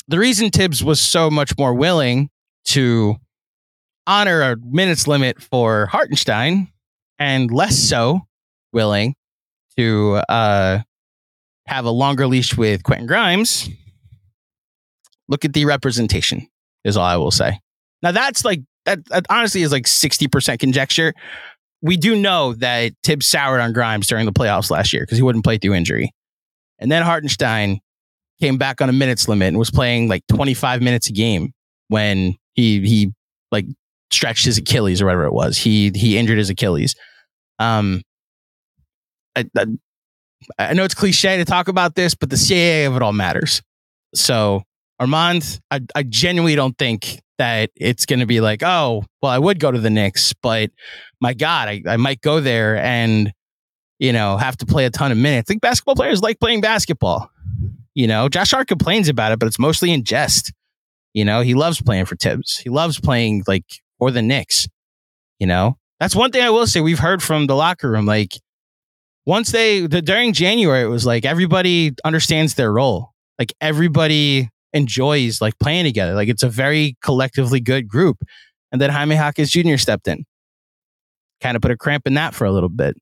[0.08, 2.30] the reason Thibs was so much more willing
[2.66, 3.16] to
[4.08, 6.72] honor a minutes limit for Hartenstein
[7.20, 8.22] and less so
[8.72, 9.16] willing
[9.78, 10.80] to uh,
[11.68, 13.70] have a longer leash with Quentin Grimes.
[15.28, 16.48] Look at the representation,
[16.84, 17.60] is all I will say.
[18.04, 21.14] Now, that's like, that, that honestly is like 60% conjecture.
[21.82, 25.24] We do know that Thibs soured on Grimes during the playoffs last year because he
[25.24, 26.12] wouldn't play through injury.
[26.80, 27.80] And then Hartenstein
[28.40, 31.54] came back on a minutes limit and was playing like 25 minutes a game
[31.88, 33.14] when he he
[33.52, 33.66] like
[34.16, 35.58] stretched his Achilles or whatever it was.
[35.58, 36.96] He he injured his Achilles.
[37.60, 38.02] Um,
[39.36, 39.66] I, I,
[40.58, 43.62] I know it's cliche to talk about this, but the CAA of it all matters.
[44.14, 44.64] So
[45.00, 49.40] Armand, I, I genuinely don't think that it's going to be like, oh, well, I
[49.40, 50.72] would go to the Knicks, but
[51.20, 53.34] my God, I, I might go there and,
[54.00, 55.50] you know, have to play a ton of minutes.
[55.50, 57.30] I think basketball players like playing basketball.
[57.94, 60.54] You know, Josh Hart complains about it, but it's mostly in jest.
[61.14, 62.58] You know, he loves playing for Thibs.
[62.58, 63.66] He loves playing like
[64.00, 64.68] for the Knicks.
[65.40, 66.82] You know, that's one thing I will say.
[66.82, 68.06] We've heard from the locker room.
[68.06, 68.34] Like
[69.26, 73.12] once they the, during January, it was like everybody understands their role.
[73.38, 76.14] Like everybody enjoys like playing together.
[76.14, 78.18] Like it's a very collectively good group.
[78.72, 79.78] And then Jaime Jaquez Jr.
[79.78, 80.26] stepped in,
[81.42, 82.96] kind of put a cramp in that for a little bit.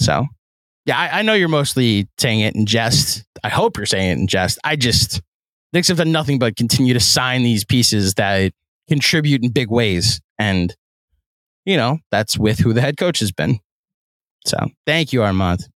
[0.00, 0.26] So
[0.84, 3.24] yeah, I, I, know you're mostly saying it in jest.
[3.42, 4.58] I hope you're saying it in jest.
[4.64, 5.20] I just
[5.72, 8.52] Knicks have done nothing but continue to sign these pieces that
[8.88, 10.20] contribute in big ways.
[10.38, 10.74] And,
[11.64, 13.60] you know, that's with who the head coach has been.
[14.46, 15.68] So thank you, Armand.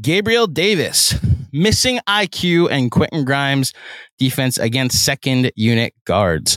[0.00, 1.14] Gabriel Davis,
[1.52, 3.72] missing IQ and Quentin Grimes
[4.18, 6.56] defense against second unit guards.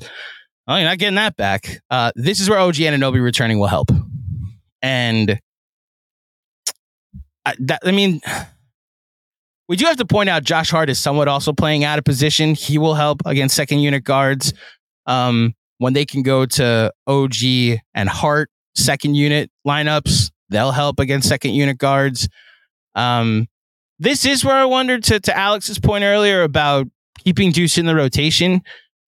[0.67, 1.79] Oh, you're not getting that back.
[1.91, 3.91] Uh, this is where OG Anunoby returning will help.
[4.81, 5.39] And
[7.45, 8.21] I, that, I mean,
[9.67, 12.53] we do have to point out Josh Hart is somewhat also playing out of position.
[12.53, 14.53] He will help against second unit guards
[15.05, 20.31] um, when they can go to OG and Hart second unit lineups.
[20.49, 22.29] They'll help against second unit guards.
[22.93, 23.47] Um,
[23.97, 26.87] this is where I wondered to to Alex's point earlier about
[27.19, 28.61] keeping Deuce in the rotation.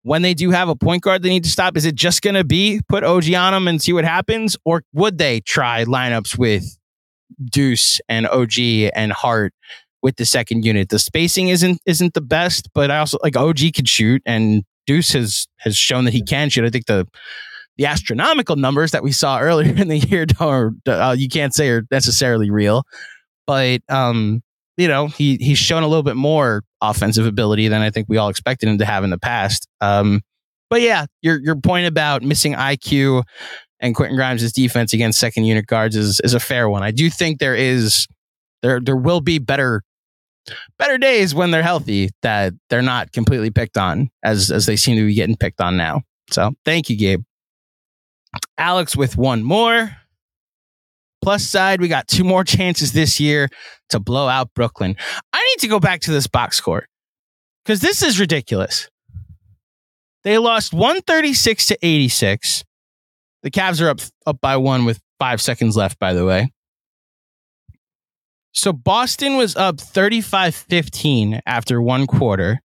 [0.04, 2.34] When they do have a point guard they need to stop, is it just going
[2.34, 6.38] to be put OG on them and see what happens, or would they try lineups
[6.38, 6.78] with
[7.46, 8.60] Deuce and OG
[8.94, 9.54] and Hart
[10.04, 10.90] with the second unit.
[10.90, 15.14] The spacing isn't isn't the best, but I also like OG can shoot and Deuce
[15.14, 16.66] has has shown that he can shoot.
[16.66, 17.08] I think the
[17.78, 21.70] the astronomical numbers that we saw earlier in the year are uh, you can't say
[21.70, 22.84] are necessarily real,
[23.48, 24.44] but um,
[24.78, 28.18] you know he he's shown a little bit more offensive ability than I think we
[28.18, 29.68] all expected him to have in the past.
[29.82, 30.22] Um,
[30.70, 33.24] but yeah, your your point about missing IQ
[33.80, 36.84] and Quentin Grimes' defense against second unit guards is is a fair one.
[36.84, 38.06] I do think there is
[38.62, 39.84] there there will be better
[40.78, 44.98] better days when they're healthy that they're not completely picked on as as they seem
[44.98, 46.02] to be getting picked on now.
[46.30, 47.24] So thank you, Gabe.
[48.58, 49.96] Alex with one more.
[51.22, 53.48] Plus side, we got two more chances this year
[53.90, 54.98] to blow out Brooklyn.
[55.32, 56.86] I need to go back to this box score
[57.64, 58.90] because this is ridiculous.
[60.24, 62.66] They lost 136 to 86.
[63.44, 66.52] The Cavs are up up by one with five seconds left, by the way.
[68.54, 72.62] So Boston was up 35 15 after one quarter.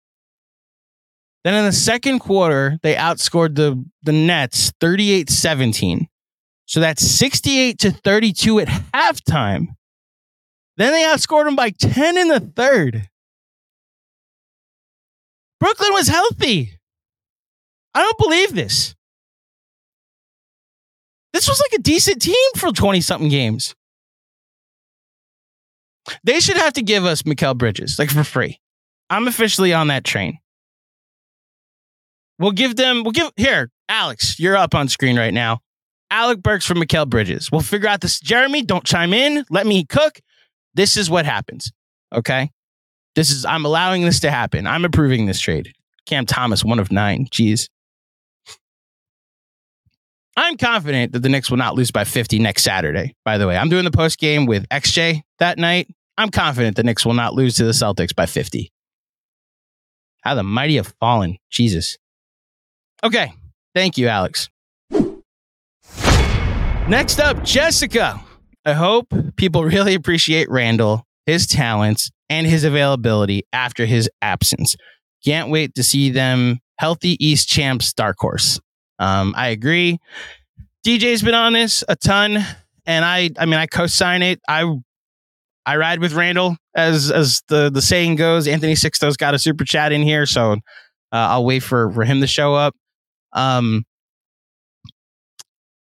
[1.45, 6.09] Then in the second quarter, they outscored the, the Nets 38 17.
[6.66, 9.66] So that's 68 to 32 at halftime.
[10.78, 13.09] Then they outscored them by 10 in the third.
[15.61, 16.78] Brooklyn was healthy.
[17.95, 18.95] I don't believe this.
[21.35, 23.74] This was like a decent team for 20 something games.
[26.23, 28.61] They should have to give us Mikal Bridges, like for free.
[29.11, 30.39] I'm officially on that train.
[32.39, 35.61] We'll give them, we'll give, here, Alex, you're up on screen right now.
[36.11, 37.51] Alec Burks for Mikal Bridges.
[37.51, 38.21] We'll figure out this.
[38.21, 39.45] Jeremy, don't chime in.
[39.51, 40.21] Let me cook.
[40.75, 41.73] This is what happens.
[42.15, 42.51] Okay.
[43.15, 44.67] This is, I'm allowing this to happen.
[44.67, 45.73] I'm approving this trade.
[46.07, 47.27] Cam Thomas, one of nine.
[47.27, 47.69] Jeez.
[50.37, 53.14] I'm confident that the Knicks will not lose by 50 next Saturday.
[53.24, 55.89] By the way, I'm doing the post game with XJ that night.
[56.18, 58.72] I'm confident the Knicks will not lose to the Celtics by 50.
[60.22, 61.39] How the mighty have fallen.
[61.51, 61.99] Jesus.
[63.03, 63.32] Okay.
[63.74, 64.49] Thank you, Alex.
[66.89, 68.20] Next up, Jessica.
[68.64, 74.76] I hope people really appreciate Randle, his talents, and his availability after his absence.
[75.24, 78.61] Can't wait to see them healthy East champs dark horse.
[78.99, 79.99] Um, I agree.
[80.84, 82.38] DJ's been on this a ton,
[82.86, 84.40] and I I mean I co-sign it.
[84.49, 84.72] I
[85.66, 88.47] I ride with Randle as as the the saying goes.
[88.47, 90.57] Anthony Sixto's got a super chat in here, so uh,
[91.12, 92.74] I'll wait for for him to show up.
[93.32, 93.84] Um,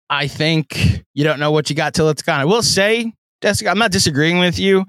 [0.09, 2.39] I think you don't know what you got till it's gone.
[2.39, 4.86] I will say, Jessica, I'm not disagreeing with you.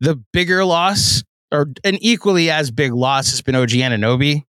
[0.00, 4.44] The bigger loss, or an equally as big loss, has been OG Anunoby.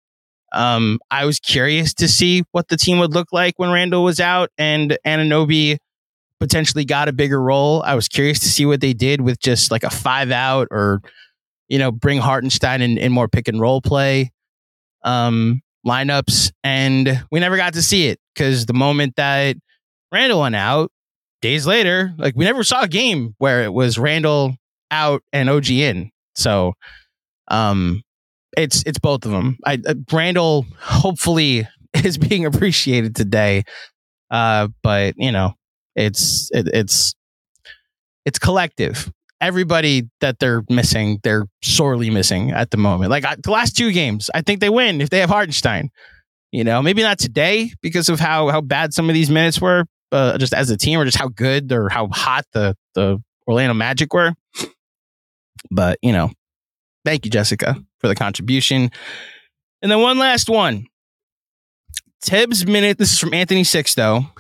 [0.53, 4.21] Um, I was curious to see what the team would look like when Randle was
[4.21, 5.79] out and Anunoby
[6.39, 7.83] potentially got a bigger role.
[7.83, 11.03] I was curious to see what they did with just like a five out or,
[11.69, 14.33] you know, bring Hartenstein in, in more pick and roll play
[15.03, 16.53] um, lineups.
[16.65, 19.57] And we never got to see it because the moment that
[20.13, 20.91] Randle went out,
[21.43, 24.57] days later, like we never saw a game where it was Randle
[24.91, 26.11] out and OG in.
[26.35, 26.75] So,
[27.49, 28.03] um,
[28.57, 29.59] it's it's both of them.
[29.65, 33.65] I uh, Randle hopefully is being appreciated today,
[34.31, 35.55] uh, but you know,
[35.97, 37.15] it's it, it's
[38.25, 39.11] it's collective.
[39.41, 43.11] Everybody that they're missing, they're sorely missing at the moment.
[43.11, 45.91] Like I, the last two games, I think they win if they have Hartenstein.
[46.53, 49.85] You know, maybe not today because of how how bad some of these minutes were,
[50.13, 53.75] uh, just as a team, or just how good or how hot the the Orlando
[53.75, 54.35] Magic were.
[55.71, 56.31] But you know,
[57.05, 58.91] thank you, Jessica, for the contribution.
[59.83, 60.87] And then one last one.
[62.23, 62.99] Thibs minute.
[62.99, 64.31] This is from Anthony Sixto.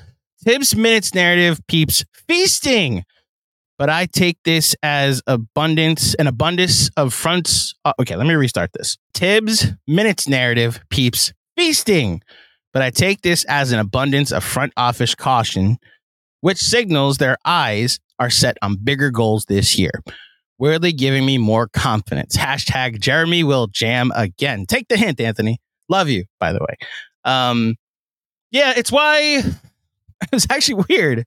[0.44, 3.04] Thibs minutes narrative peeps feasting,
[3.78, 7.74] but I take this as abundance, an abundance of fronts.
[7.84, 8.96] Uh, okay, let me restart this.
[9.12, 12.22] Thibs minutes narrative peeps feasting,
[12.72, 15.76] but I take this as an abundance of front office caution,
[16.40, 19.92] which signals their eyes are set on bigger goals this year.
[20.61, 22.36] Weirdly giving me more confidence.
[22.36, 24.66] Hashtag Jeremy will jam again.
[24.66, 25.58] Take the hint, Anthony.
[25.88, 26.76] Love you, by the way.
[27.24, 27.76] Um,
[28.50, 29.42] yeah, it's why
[30.32, 31.24] it's actually weird.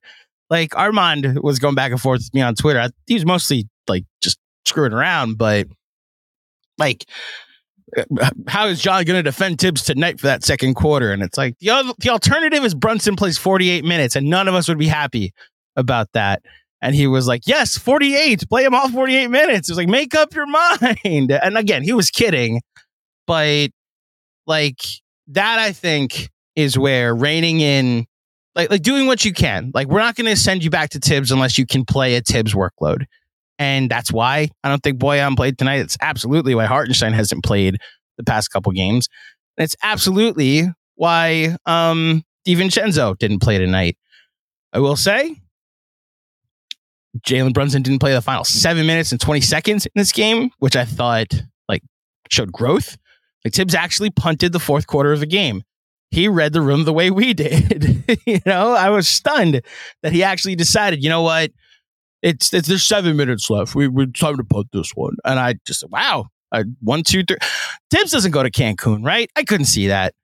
[0.50, 2.88] Like Armand was going back and forth with me on Twitter.
[3.08, 5.66] he was mostly like just screwing around, but
[6.78, 7.04] like,
[8.46, 11.12] how is John going to defend Thibs tonight for that second quarter?
[11.12, 14.68] And it's like the the alternative is Brunson plays 48 minutes, and none of us
[14.68, 15.32] would be happy
[15.74, 16.42] about that.
[16.84, 19.68] And he was like, Yes, 48, play him all 48 minutes.
[19.68, 20.46] It was like, Make up your
[21.04, 21.32] mind.
[21.32, 22.60] And again, he was kidding,
[23.26, 23.70] but
[24.46, 24.80] like
[25.28, 28.04] that, I think is where reining in,
[28.54, 29.70] like, like doing what you can.
[29.72, 32.20] Like, we're not going to send you back to Thibs unless you can play a
[32.20, 33.06] Thibs workload.
[33.58, 35.80] And that's why I don't think Bojan played tonight.
[35.80, 37.78] It's absolutely why Hartenstein hasn't played
[38.18, 39.08] the past couple games.
[39.56, 43.96] And it's absolutely why um DiVincenzo didn't play tonight.
[44.74, 45.40] I will say
[47.20, 50.76] Jalen Brunson didn't play the final seven minutes and 20 seconds in this game, which
[50.76, 51.32] I thought
[51.68, 51.82] like
[52.30, 52.96] showed growth.
[53.44, 55.62] Like Thibs actually punted the fourth quarter of the game.
[56.10, 58.04] He read the room the way we did.
[58.26, 59.62] you know, I was stunned
[60.02, 61.52] that he actually decided, you know what?
[62.22, 63.74] It's, it's there's seven minutes left.
[63.74, 65.16] We we time to punt this one.
[65.24, 66.26] And I just wow.
[66.52, 67.36] I, one, two, three.
[67.90, 69.28] Thibs doesn't go to Cancun, right?
[69.36, 70.14] I couldn't see that.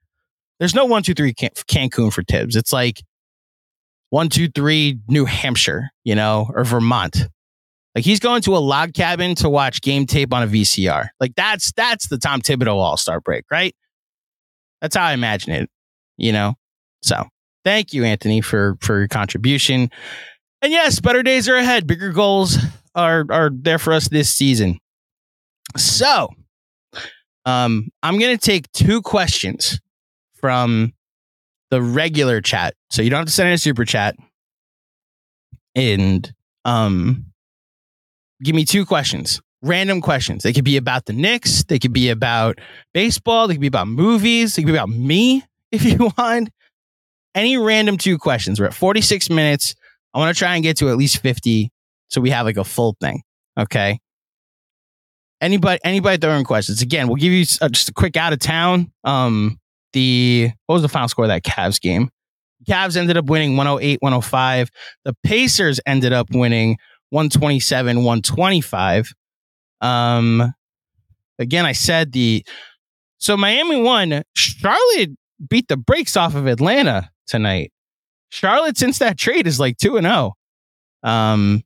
[0.59, 2.55] There's no one, two, three Can- Cancun for Thibs.
[2.55, 3.01] It's like
[4.11, 7.27] one, two, three, New Hampshire, you know, or Vermont.
[7.95, 11.07] Like he's going to a log cabin to watch game tape on a VCR.
[11.19, 13.73] Like that's that's the Tom Thibodeau All Star break, right?
[14.81, 15.69] That's how I imagine it,
[16.17, 16.55] you know.
[17.01, 17.23] So
[17.63, 19.89] thank you, Anthony, for for your contribution.
[20.61, 21.87] And yes, better days are ahead.
[21.87, 22.57] Bigger goals
[22.95, 24.77] are are there for us this season.
[25.77, 26.29] So,
[27.45, 29.79] um, I'm gonna take two questions
[30.35, 30.93] from
[31.71, 32.75] the regular chat.
[32.91, 34.15] So you don't have to send in a super chat.
[35.73, 36.31] And
[36.65, 37.25] um
[38.43, 39.41] give me two questions.
[39.63, 40.43] Random questions.
[40.43, 42.59] They could be about the Knicks, they could be about
[42.93, 46.49] baseball, they could be about movies, they could be about me if you want.
[47.33, 48.59] Any random two questions.
[48.59, 49.73] We're at 46 minutes.
[50.13, 51.71] I want to try and get to at least 50
[52.09, 53.23] so we have like a full thing.
[53.57, 53.99] Okay.
[55.39, 56.81] Anybody anybody throwing questions.
[56.81, 58.91] Again, we'll give you uh, just a quick out of town.
[59.05, 59.60] Um
[59.93, 62.09] the what was the final score of that Cavs game?
[62.67, 64.69] Cavs ended up winning 108 105.
[65.05, 66.77] The Pacers ended up winning
[67.09, 69.13] 127 125.
[69.81, 70.53] Um,
[71.39, 72.45] again, I said the
[73.17, 74.23] so Miami won.
[74.35, 75.11] Charlotte
[75.49, 77.71] beat the brakes off of Atlanta tonight.
[78.29, 80.33] Charlotte, since that trade, is like 2 and 0.
[81.03, 81.63] Um,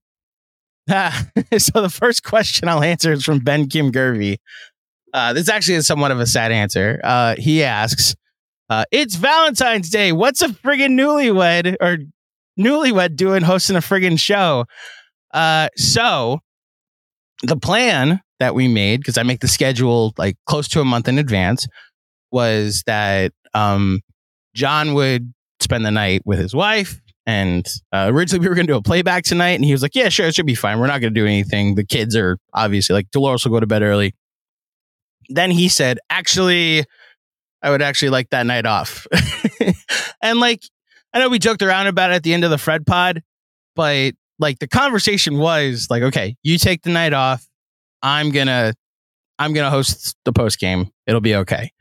[0.87, 4.37] so the first question I'll answer is from Ben Kim Gervy.
[5.15, 6.99] Uh, this actually is somewhat of a sad answer.
[7.01, 8.15] Uh, he asks,
[8.69, 10.11] uh, "It's Valentine's Day.
[10.11, 11.99] What's a friggin' newlywed or
[12.59, 14.65] newlywed doing hosting a friggin' show?"
[15.33, 16.41] Uh, so
[17.43, 21.07] the plan that we made, because I make the schedule like close to a month
[21.07, 21.65] in advance,
[22.31, 24.01] was that um,
[24.53, 26.99] John would spend the night with his wife.
[27.25, 29.95] And uh, originally we were going to do a playback tonight, and he was like,
[29.95, 30.77] "Yeah, sure, it should be fine.
[30.77, 31.75] We're not going to do anything.
[31.75, 34.13] The kids are obviously like Dolores will go to bed early
[35.29, 36.85] then he said, actually,
[37.61, 39.07] I would actually like that night off.
[40.21, 40.61] and like,
[41.13, 43.23] I know we joked around about it at the end of the Fred pod,
[43.75, 47.45] but like the conversation was like, okay, you take the night off.
[48.01, 48.73] I'm gonna,
[49.39, 50.91] I'm gonna host the post game.
[51.07, 51.71] It'll be okay.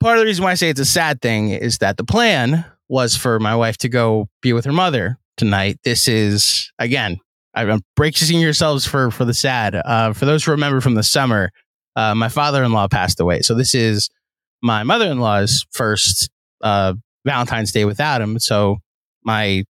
[0.00, 2.64] Part of the reason why I say it's a sad thing is that the plan
[2.88, 5.78] was for my wife to go be with her mother tonight.
[5.84, 7.18] This is again,
[7.54, 9.74] I'm bracing yourselves for for the sad.
[9.74, 11.50] Uh, for those who remember from the summer,
[11.96, 13.40] uh, my father-in-law passed away.
[13.40, 14.08] So this is
[14.62, 16.30] my mother-in-law's first
[16.62, 18.38] uh, Valentine's Day without him.
[18.38, 18.78] So
[19.24, 19.64] my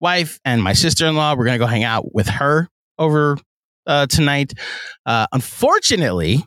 [0.00, 2.68] wife and my sister-in-law, we're gonna go hang out with her
[2.98, 3.38] over
[3.86, 4.54] uh, tonight.
[5.06, 6.44] Uh, unfortunately,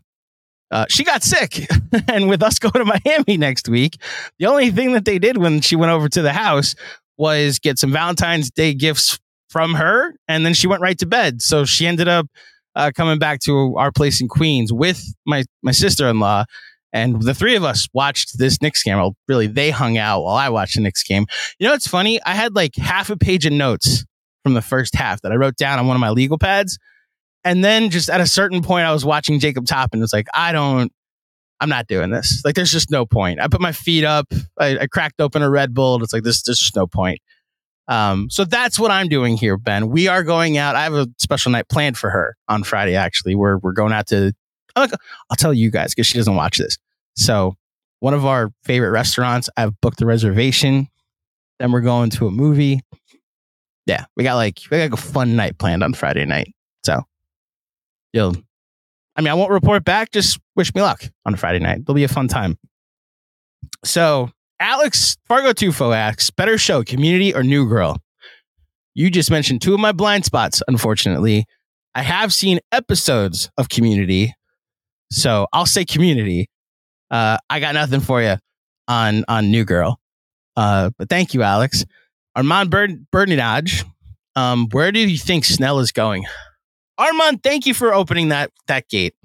[0.72, 1.68] uh, she got sick.
[2.08, 3.98] and with us going to Miami next week,
[4.40, 6.76] the only thing that they did when she went over to the house
[7.18, 9.20] was get some Valentine's Day gifts
[9.50, 10.16] from her.
[10.28, 11.42] And then she went right to bed.
[11.42, 12.28] So she ended up
[12.76, 16.46] uh, coming back to our place in Queens with my, my sister in law.
[16.94, 18.98] And the three of us watched this Knicks game.
[18.98, 21.26] Well, really, they hung out while I watched the Knicks game.
[21.58, 22.22] You know, it's funny.
[22.26, 24.06] I had like half a page of notes
[24.44, 26.78] from the first half that I wrote down on one of my legal pads.
[27.44, 30.00] And then just at a certain point, I was watching Jacob Toppin.
[30.00, 30.92] It was like, I don't,
[31.60, 32.42] I'm not doing this.
[32.44, 33.40] Like, there's just no point.
[33.40, 34.26] I put my feet up.
[34.60, 36.04] I, I cracked open a Red Bull.
[36.04, 37.20] It's like, this, there's just no point.
[37.92, 39.90] Um, so that's what I'm doing here, Ben.
[39.90, 40.78] We are going out.
[40.78, 42.96] I have a special night planned for her on Friday.
[42.96, 44.32] Actually, we're we're going out to.
[44.78, 44.88] I'll,
[45.38, 46.78] tell you guys because she doesn't watch this.
[47.18, 47.58] So
[48.00, 49.50] one of our favorite restaurants.
[49.58, 50.88] I've booked the reservation.
[51.60, 52.80] Then we're going to a movie.
[53.86, 56.54] Yeah, we got like we got like a fun night planned on Friday night.
[56.86, 57.02] So
[58.14, 58.38] you'll.
[59.18, 60.12] I mean, I won't report back.
[60.12, 61.80] Just wish me luck on Friday night.
[61.82, 62.58] It'll be a fun time.
[63.84, 64.30] So
[64.62, 67.98] Alex Fargo Tufo asks, better show, Community or New Girl?
[68.94, 71.46] You just mentioned two of my blind spots, unfortunately.
[71.96, 74.36] I have seen episodes of Community,
[75.12, 76.48] so I'll say Community.
[77.10, 78.36] Uh, I got nothing for you
[78.88, 80.00] on on New Girl,
[80.56, 81.84] uh, but thank you, Alex.
[82.36, 83.84] Armand Berd- Bernadage,
[84.36, 86.24] um, where do you think Snell is going?
[87.00, 89.16] Armand, thank you for opening that that gate.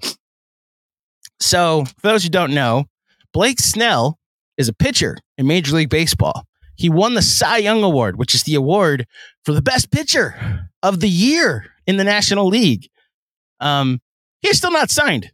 [1.39, 2.85] So, for those who don't know,
[3.33, 4.16] Blake Snell
[4.57, 6.45] is a pitcher in Major League Baseball.
[6.75, 9.05] He won the Cy Young Award, which is the award
[9.45, 12.87] for the best pitcher of the year in the National League.
[13.59, 13.99] Um,
[14.41, 15.31] he is still not signed.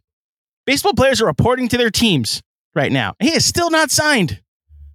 [0.66, 2.42] Baseball players are reporting to their teams
[2.74, 3.14] right now.
[3.20, 4.40] He is still not signed.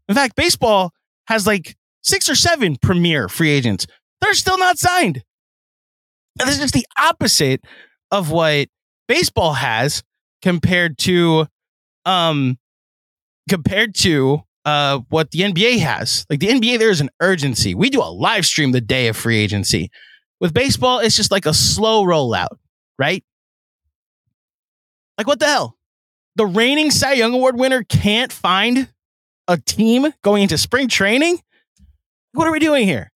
[0.07, 0.91] In fact, baseball
[1.27, 3.85] has like six or seven premier free agents.
[4.21, 5.23] They're still not signed.
[6.39, 7.61] And this is the opposite
[8.11, 8.67] of what
[9.07, 10.03] baseball has
[10.41, 11.47] compared to
[12.05, 12.57] um
[13.49, 16.25] compared to uh, what the NBA has.
[16.29, 17.75] Like the NBA, there's an urgency.
[17.75, 19.91] We do a live stream the day of free agency.
[20.39, 22.57] With baseball, it's just like a slow rollout,
[22.97, 23.23] right?
[25.17, 25.77] Like what the hell?
[26.35, 28.87] The reigning Cy Young Award winner can't find
[29.49, 31.39] a team going into spring training?
[32.33, 33.11] What are we doing here?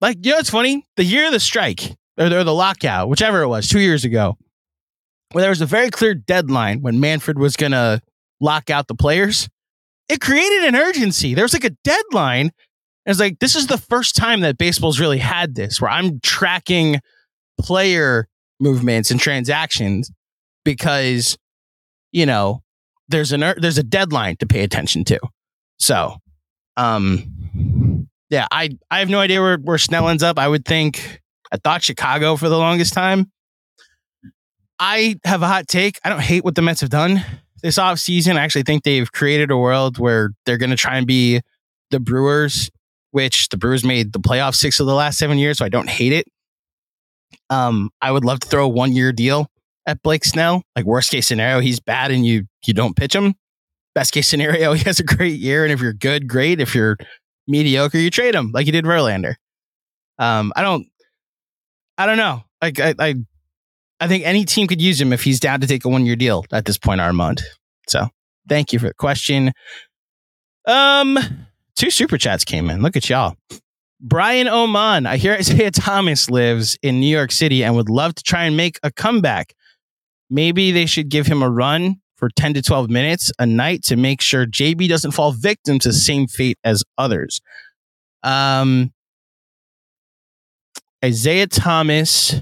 [0.00, 0.84] Like, you know, it's funny.
[0.96, 4.04] The year of the strike or the, or the lockout, whichever it was, two years
[4.04, 4.36] ago,
[5.32, 8.00] where there was a very clear deadline when Manfred was to
[8.44, 9.48] lock out the players,
[10.08, 11.34] it created an urgency.
[11.34, 12.52] There was like a deadline.
[13.06, 17.00] It's like, this is the first time that baseball's really had this where I'm tracking
[17.60, 18.28] player
[18.60, 20.10] movements and transactions
[20.64, 21.36] because,
[22.12, 22.62] you know,
[23.08, 25.18] there's an there's a deadline to pay attention to.
[25.78, 26.16] So,
[26.76, 30.38] um, yeah, I I have no idea where where Snell ends up.
[30.38, 31.20] I would think
[31.52, 33.30] I thought Chicago for the longest time.
[34.78, 36.00] I have a hot take.
[36.02, 37.22] I don't hate what the Mets have done
[37.64, 38.36] this offseason.
[38.36, 41.40] I actually think they've created a world where they're going to try and be
[41.90, 42.70] the Brewers,
[43.10, 45.88] which the Brewers made the playoffs six of the last seven years, so I don't
[45.88, 46.26] hate it.
[47.48, 49.48] Um, I would love to throw a one year deal
[49.86, 50.62] at Blake Snell.
[50.76, 53.34] Like worst case scenario, he's bad and you you don't pitch him.
[53.94, 56.60] Best case scenario, he has a great year, and if you're good, great.
[56.60, 56.98] If you're
[57.48, 59.36] mediocre, you trade him like you did Verlander.
[60.18, 60.86] Um, I don't,
[61.96, 62.44] I don't know.
[62.60, 63.14] Like I, I
[64.00, 66.16] I think any team could use him if he's down to take a one year
[66.16, 67.42] deal at this point, Armand.
[67.88, 68.08] So
[68.48, 69.52] thank you for the question.
[70.66, 71.18] Um,
[71.76, 72.82] two super chats came in.
[72.82, 73.36] Look at y'all.
[74.00, 78.22] Brian Oman, I hear Isaiah Thomas lives in New York City and would love to
[78.22, 79.54] try and make a comeback.
[80.28, 83.96] Maybe they should give him a run for 10 to 12 minutes a night to
[83.96, 87.40] make sure JB doesn't fall victim to the same fate as others.
[88.22, 88.92] Um,
[91.04, 92.40] Isaiah Thomas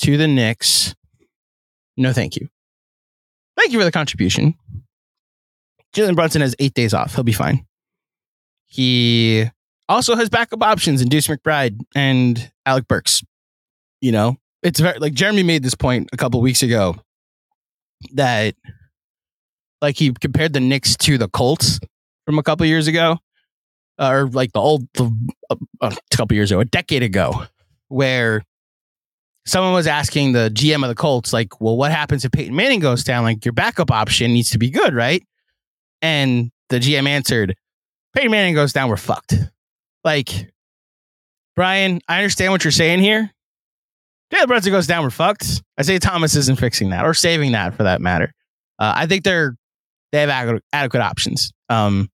[0.00, 0.94] to the Knicks.
[1.96, 2.48] No, thank you.
[3.56, 4.54] Thank you for the contribution.
[5.94, 7.14] Jalen Brunson has eight days off.
[7.14, 7.66] He'll be fine.
[8.66, 9.50] He
[9.88, 13.22] also has backup options in Deuce McBride and Alec Burks.
[14.00, 16.96] You know, it's very like Jeremy made this point a couple weeks ago
[18.14, 18.54] that
[19.82, 21.80] like he compared the Knicks to the Colts
[22.24, 23.18] from a couple years ago,
[23.98, 25.10] or like the old uh,
[25.82, 27.44] a couple years ago, a decade ago,
[27.88, 28.42] where
[29.46, 32.80] someone was asking the GM of the Colts, like, well, what happens if Peyton Manning
[32.80, 33.24] goes down?
[33.24, 35.22] Like, your backup option needs to be good, right?
[36.02, 37.56] And the GM answered,
[38.14, 39.34] Peyton Manning goes down, we're fucked.
[40.04, 40.50] Like,
[41.56, 43.30] Brian, I understand what you're saying here.
[44.32, 45.62] Jalen Brunson goes down, we're fucked.
[45.78, 48.32] Isaiah Thomas isn't fixing that or saving that for that matter.
[48.78, 49.56] Uh, I think they're
[50.12, 52.08] they have adequate, adequate options, um,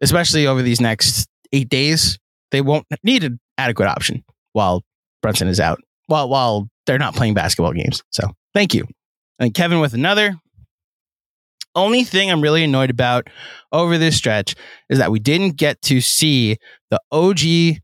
[0.00, 2.18] especially over these next eight days.
[2.50, 4.82] They won't need an adequate option while
[5.22, 5.80] Brunson is out.
[6.06, 8.02] While while they're not playing basketball games.
[8.10, 8.86] So thank you.
[9.38, 10.34] And Kevin with another.
[11.74, 13.28] Only thing I'm really annoyed about
[13.72, 14.54] over this stretch
[14.90, 16.58] is that we didn't get to see
[16.90, 17.80] the OG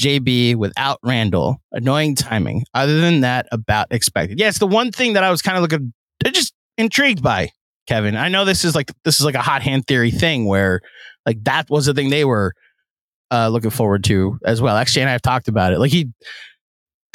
[0.00, 1.62] JB without Randle.
[1.72, 2.64] Annoying timing.
[2.74, 4.38] Other than that, about expected.
[4.38, 5.92] Yeah, the one thing that I was kind of looking,
[6.32, 7.50] just intrigued by.
[7.86, 10.80] Kevin, I know this is like this is like a hot hand theory thing where
[11.26, 12.52] like that was the thing they were
[13.30, 14.76] uh, looking forward to as well.
[14.76, 15.78] Actually, and I have talked about it.
[15.78, 16.08] Like he,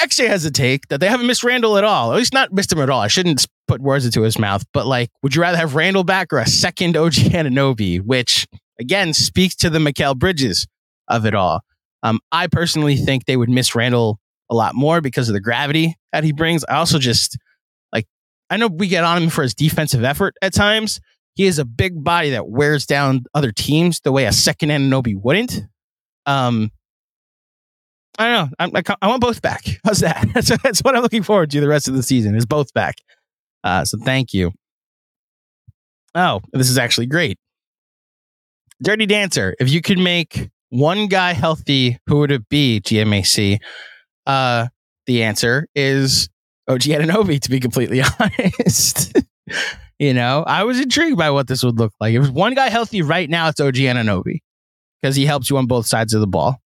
[0.02, 2.12] XJ has a take that they haven't missed Randle at all.
[2.12, 3.02] At least not missed him at all.
[3.02, 6.34] I shouldn't put words into his mouth, but like, would you rather have Randle back
[6.34, 8.02] or a second OG Anunoby?
[8.02, 8.48] Which
[8.80, 10.68] again speaks to the Mikal Bridges
[11.08, 11.62] of it all.
[12.04, 14.20] Um, I personally think they would miss Randle
[14.50, 16.64] a lot more because of the gravity that he brings.
[16.66, 17.38] I also just
[17.92, 18.06] like
[18.50, 21.00] I know we get on him for his defensive effort at times.
[21.36, 25.16] He is a big body that wears down other teams the way a second Anunoby
[25.22, 25.62] wouldn't.
[26.26, 26.72] Um,
[28.18, 28.56] I don't know.
[28.60, 29.64] I'm, I, I want both back.
[29.84, 30.28] How's that?
[30.34, 32.96] That's, that's what I'm looking forward to the rest of the season is both back.
[33.64, 34.52] Uh, so thank you.
[36.14, 37.38] Oh, this is actually great.
[38.82, 43.60] Dirty Dancer, if you could make one guy healthy, who would it be, GMAC?
[44.26, 44.68] Uh,
[45.08, 46.30] the answer is
[46.68, 49.18] OG Anunoby, to be completely honest.
[50.00, 52.14] you know, I was intrigued by what this would look like.
[52.14, 54.40] If one guy healthy right now, it's OG Anunoby
[55.02, 56.62] because he helps you on both sides of the ball.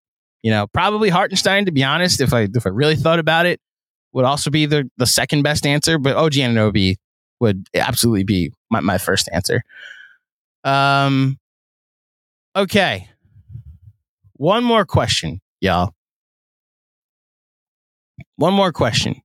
[0.44, 3.60] You know, probably Hartenstein, to be honest, if I if I really thought about it,
[4.14, 6.96] would also be the, the second best answer, but OG Anunoby
[7.40, 9.64] would absolutely be my, my first answer.
[10.64, 11.38] Um
[12.56, 13.10] okay.
[14.34, 15.94] One more question, y'all.
[18.38, 19.22] One more question.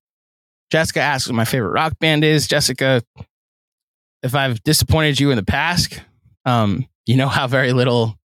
[0.71, 2.49] Jessica asks what my favorite rock band is.
[2.49, 3.03] Jessica,
[4.23, 6.01] if I've disappointed you in the past,
[6.47, 8.19] um, you know how very little,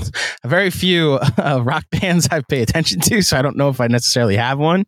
[0.44, 3.86] very few uh, rock bands I pay attention to, so I don't know if I
[3.86, 4.84] necessarily have one.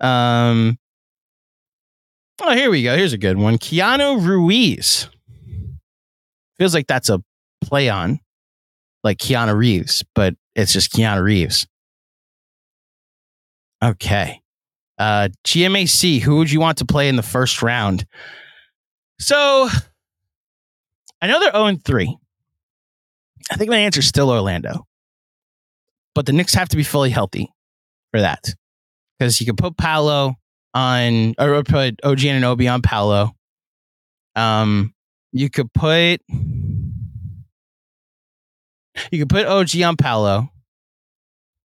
[0.00, 0.78] Um,
[2.40, 2.96] oh, here we go.
[2.96, 3.58] Here's a good one.
[3.58, 5.08] Keanu Ruiz.
[6.58, 7.22] Feels like that's a
[7.62, 8.20] play on
[9.02, 11.66] like Keanu Reeves, but it's just Keanu Reeves.
[13.82, 14.40] Okay.
[14.98, 18.04] Uh, GMAC, who would you want to play in the first round?
[19.18, 19.68] So
[21.22, 22.16] I know they're 0 3.
[23.50, 24.86] I think my answer is still Orlando.
[26.14, 27.52] But the Knicks have to be fully healthy
[28.12, 28.54] for that.
[29.18, 30.34] Because you can put Paolo
[30.74, 33.32] on, or put OG Anunoby on Paolo.
[34.34, 34.94] Um,
[35.32, 36.20] you could put
[39.10, 40.48] you can put OG on Paolo.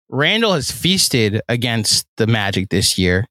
[0.09, 3.25] Randle has feasted against the Magic this year.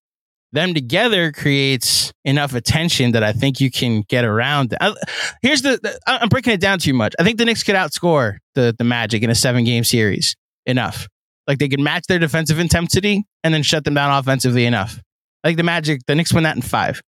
[0.55, 4.73] Them together creates enough attention that I think you can get around.
[4.81, 4.95] I,
[5.43, 7.13] here's the, the, I'm breaking it down too much.
[7.19, 11.09] I think the Knicks could outscore the the Magic in a seven game series enough.
[11.49, 15.01] Like they could match their defensive intensity and then shut them down offensively enough.
[15.45, 17.03] Think the Magic, the Knicks win that in five.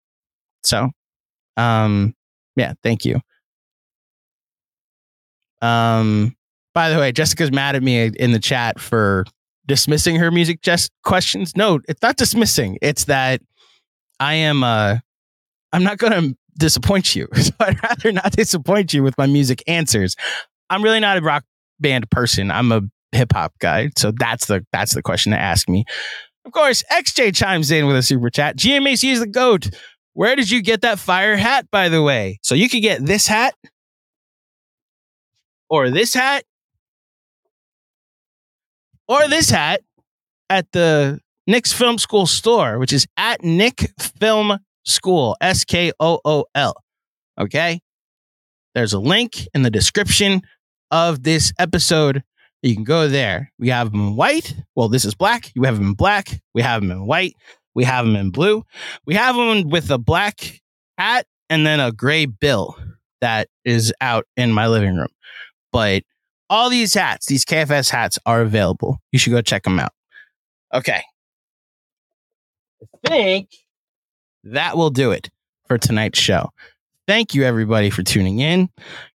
[0.64, 0.88] So,
[1.58, 2.14] um,
[2.56, 3.20] yeah, thank you.
[5.60, 6.34] Um,
[6.72, 9.26] by the way, Jessica's mad at me in the chat for
[9.66, 11.56] dismissing her music just questions.
[11.56, 12.78] No, it's not dismissing.
[12.82, 13.40] It's that
[14.20, 14.98] I am uh
[15.72, 17.28] I'm not gonna disappoint you.
[17.36, 20.16] So I'd rather not disappoint you with my music answers.
[20.70, 21.44] I'm really not a rock
[21.80, 22.50] band person.
[22.50, 23.90] I'm a hip hop guy.
[23.96, 25.84] So that's the that's the question to ask me.
[26.44, 28.56] Of course, XJ chimes in with a super chat.
[28.56, 29.70] GMAC is the goat.
[30.12, 32.38] Where did you get that fire hat, by the way?
[32.42, 33.54] So you could get this hat
[35.68, 36.44] or this hat
[39.08, 39.80] or this hat
[40.50, 46.20] at the Knicks Film School store, which is at Nick Film School, S K O
[46.24, 46.74] O L.
[47.38, 47.80] Okay.
[48.74, 50.42] There's a link in the description
[50.90, 52.22] of this episode.
[52.62, 53.52] You can go there.
[53.58, 54.54] We have them in white.
[54.74, 55.52] Well, this is black.
[55.54, 56.40] You have them in black.
[56.54, 57.34] We have them in white.
[57.74, 58.64] We have them in blue.
[59.06, 60.60] We have them with a black
[60.96, 62.76] hat and then a gray bill
[63.20, 65.08] that is out in my living room.
[65.72, 66.04] But
[66.50, 68.98] all these hats, these KFS hats are available.
[69.12, 69.92] You should go check them out.
[70.72, 71.02] Okay.
[72.82, 73.48] I think
[74.44, 75.30] that will do it
[75.66, 76.50] for tonight's show.
[77.06, 78.68] Thank you, everybody, for tuning in.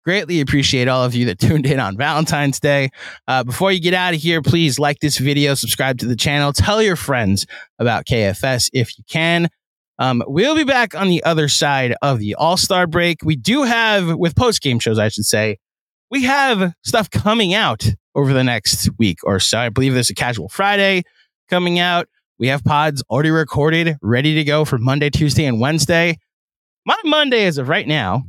[0.04, 2.90] Greatly appreciate all of you that tuned in on Valentine's Day.
[3.28, 6.54] Uh, before you get out of here, please like this video, subscribe to the channel,
[6.54, 7.46] tell your friends
[7.80, 9.50] about KFS if you can.
[9.98, 13.20] Um, we'll be back on the other side of the All Star break.
[13.24, 15.58] We do have, with post game shows, I should say,
[16.10, 19.60] we have stuff coming out over the next week or so.
[19.60, 21.04] I believe there's a casual Friday
[21.50, 22.08] coming out.
[22.38, 26.18] We have pods already recorded, ready to go for Monday, Tuesday, and Wednesday.
[26.86, 28.24] My Monday, as of right now,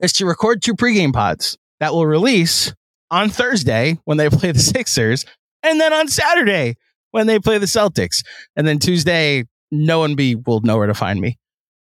[0.00, 2.74] is to record two pregame pods that will release
[3.10, 5.24] on Thursday when they play the Sixers,
[5.62, 6.76] and then on Saturday
[7.12, 8.24] when they play the Celtics.
[8.56, 11.38] And then Tuesday, no one be will know where to find me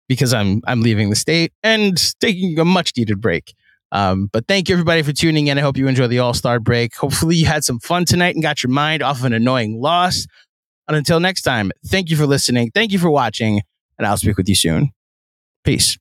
[0.08, 3.54] because I'm I'm leaving the state and taking a much needed break.
[3.90, 5.58] Um, but thank you everybody for tuning in.
[5.58, 6.94] I hope you enjoy the All Star break.
[6.96, 10.26] Hopefully you had some fun tonight and got your mind off of an annoying loss.
[10.86, 12.70] And until next time, thank you for listening.
[12.74, 13.60] Thank you for watching,
[13.98, 14.90] and I'll speak with you soon.
[15.64, 15.98] Peace.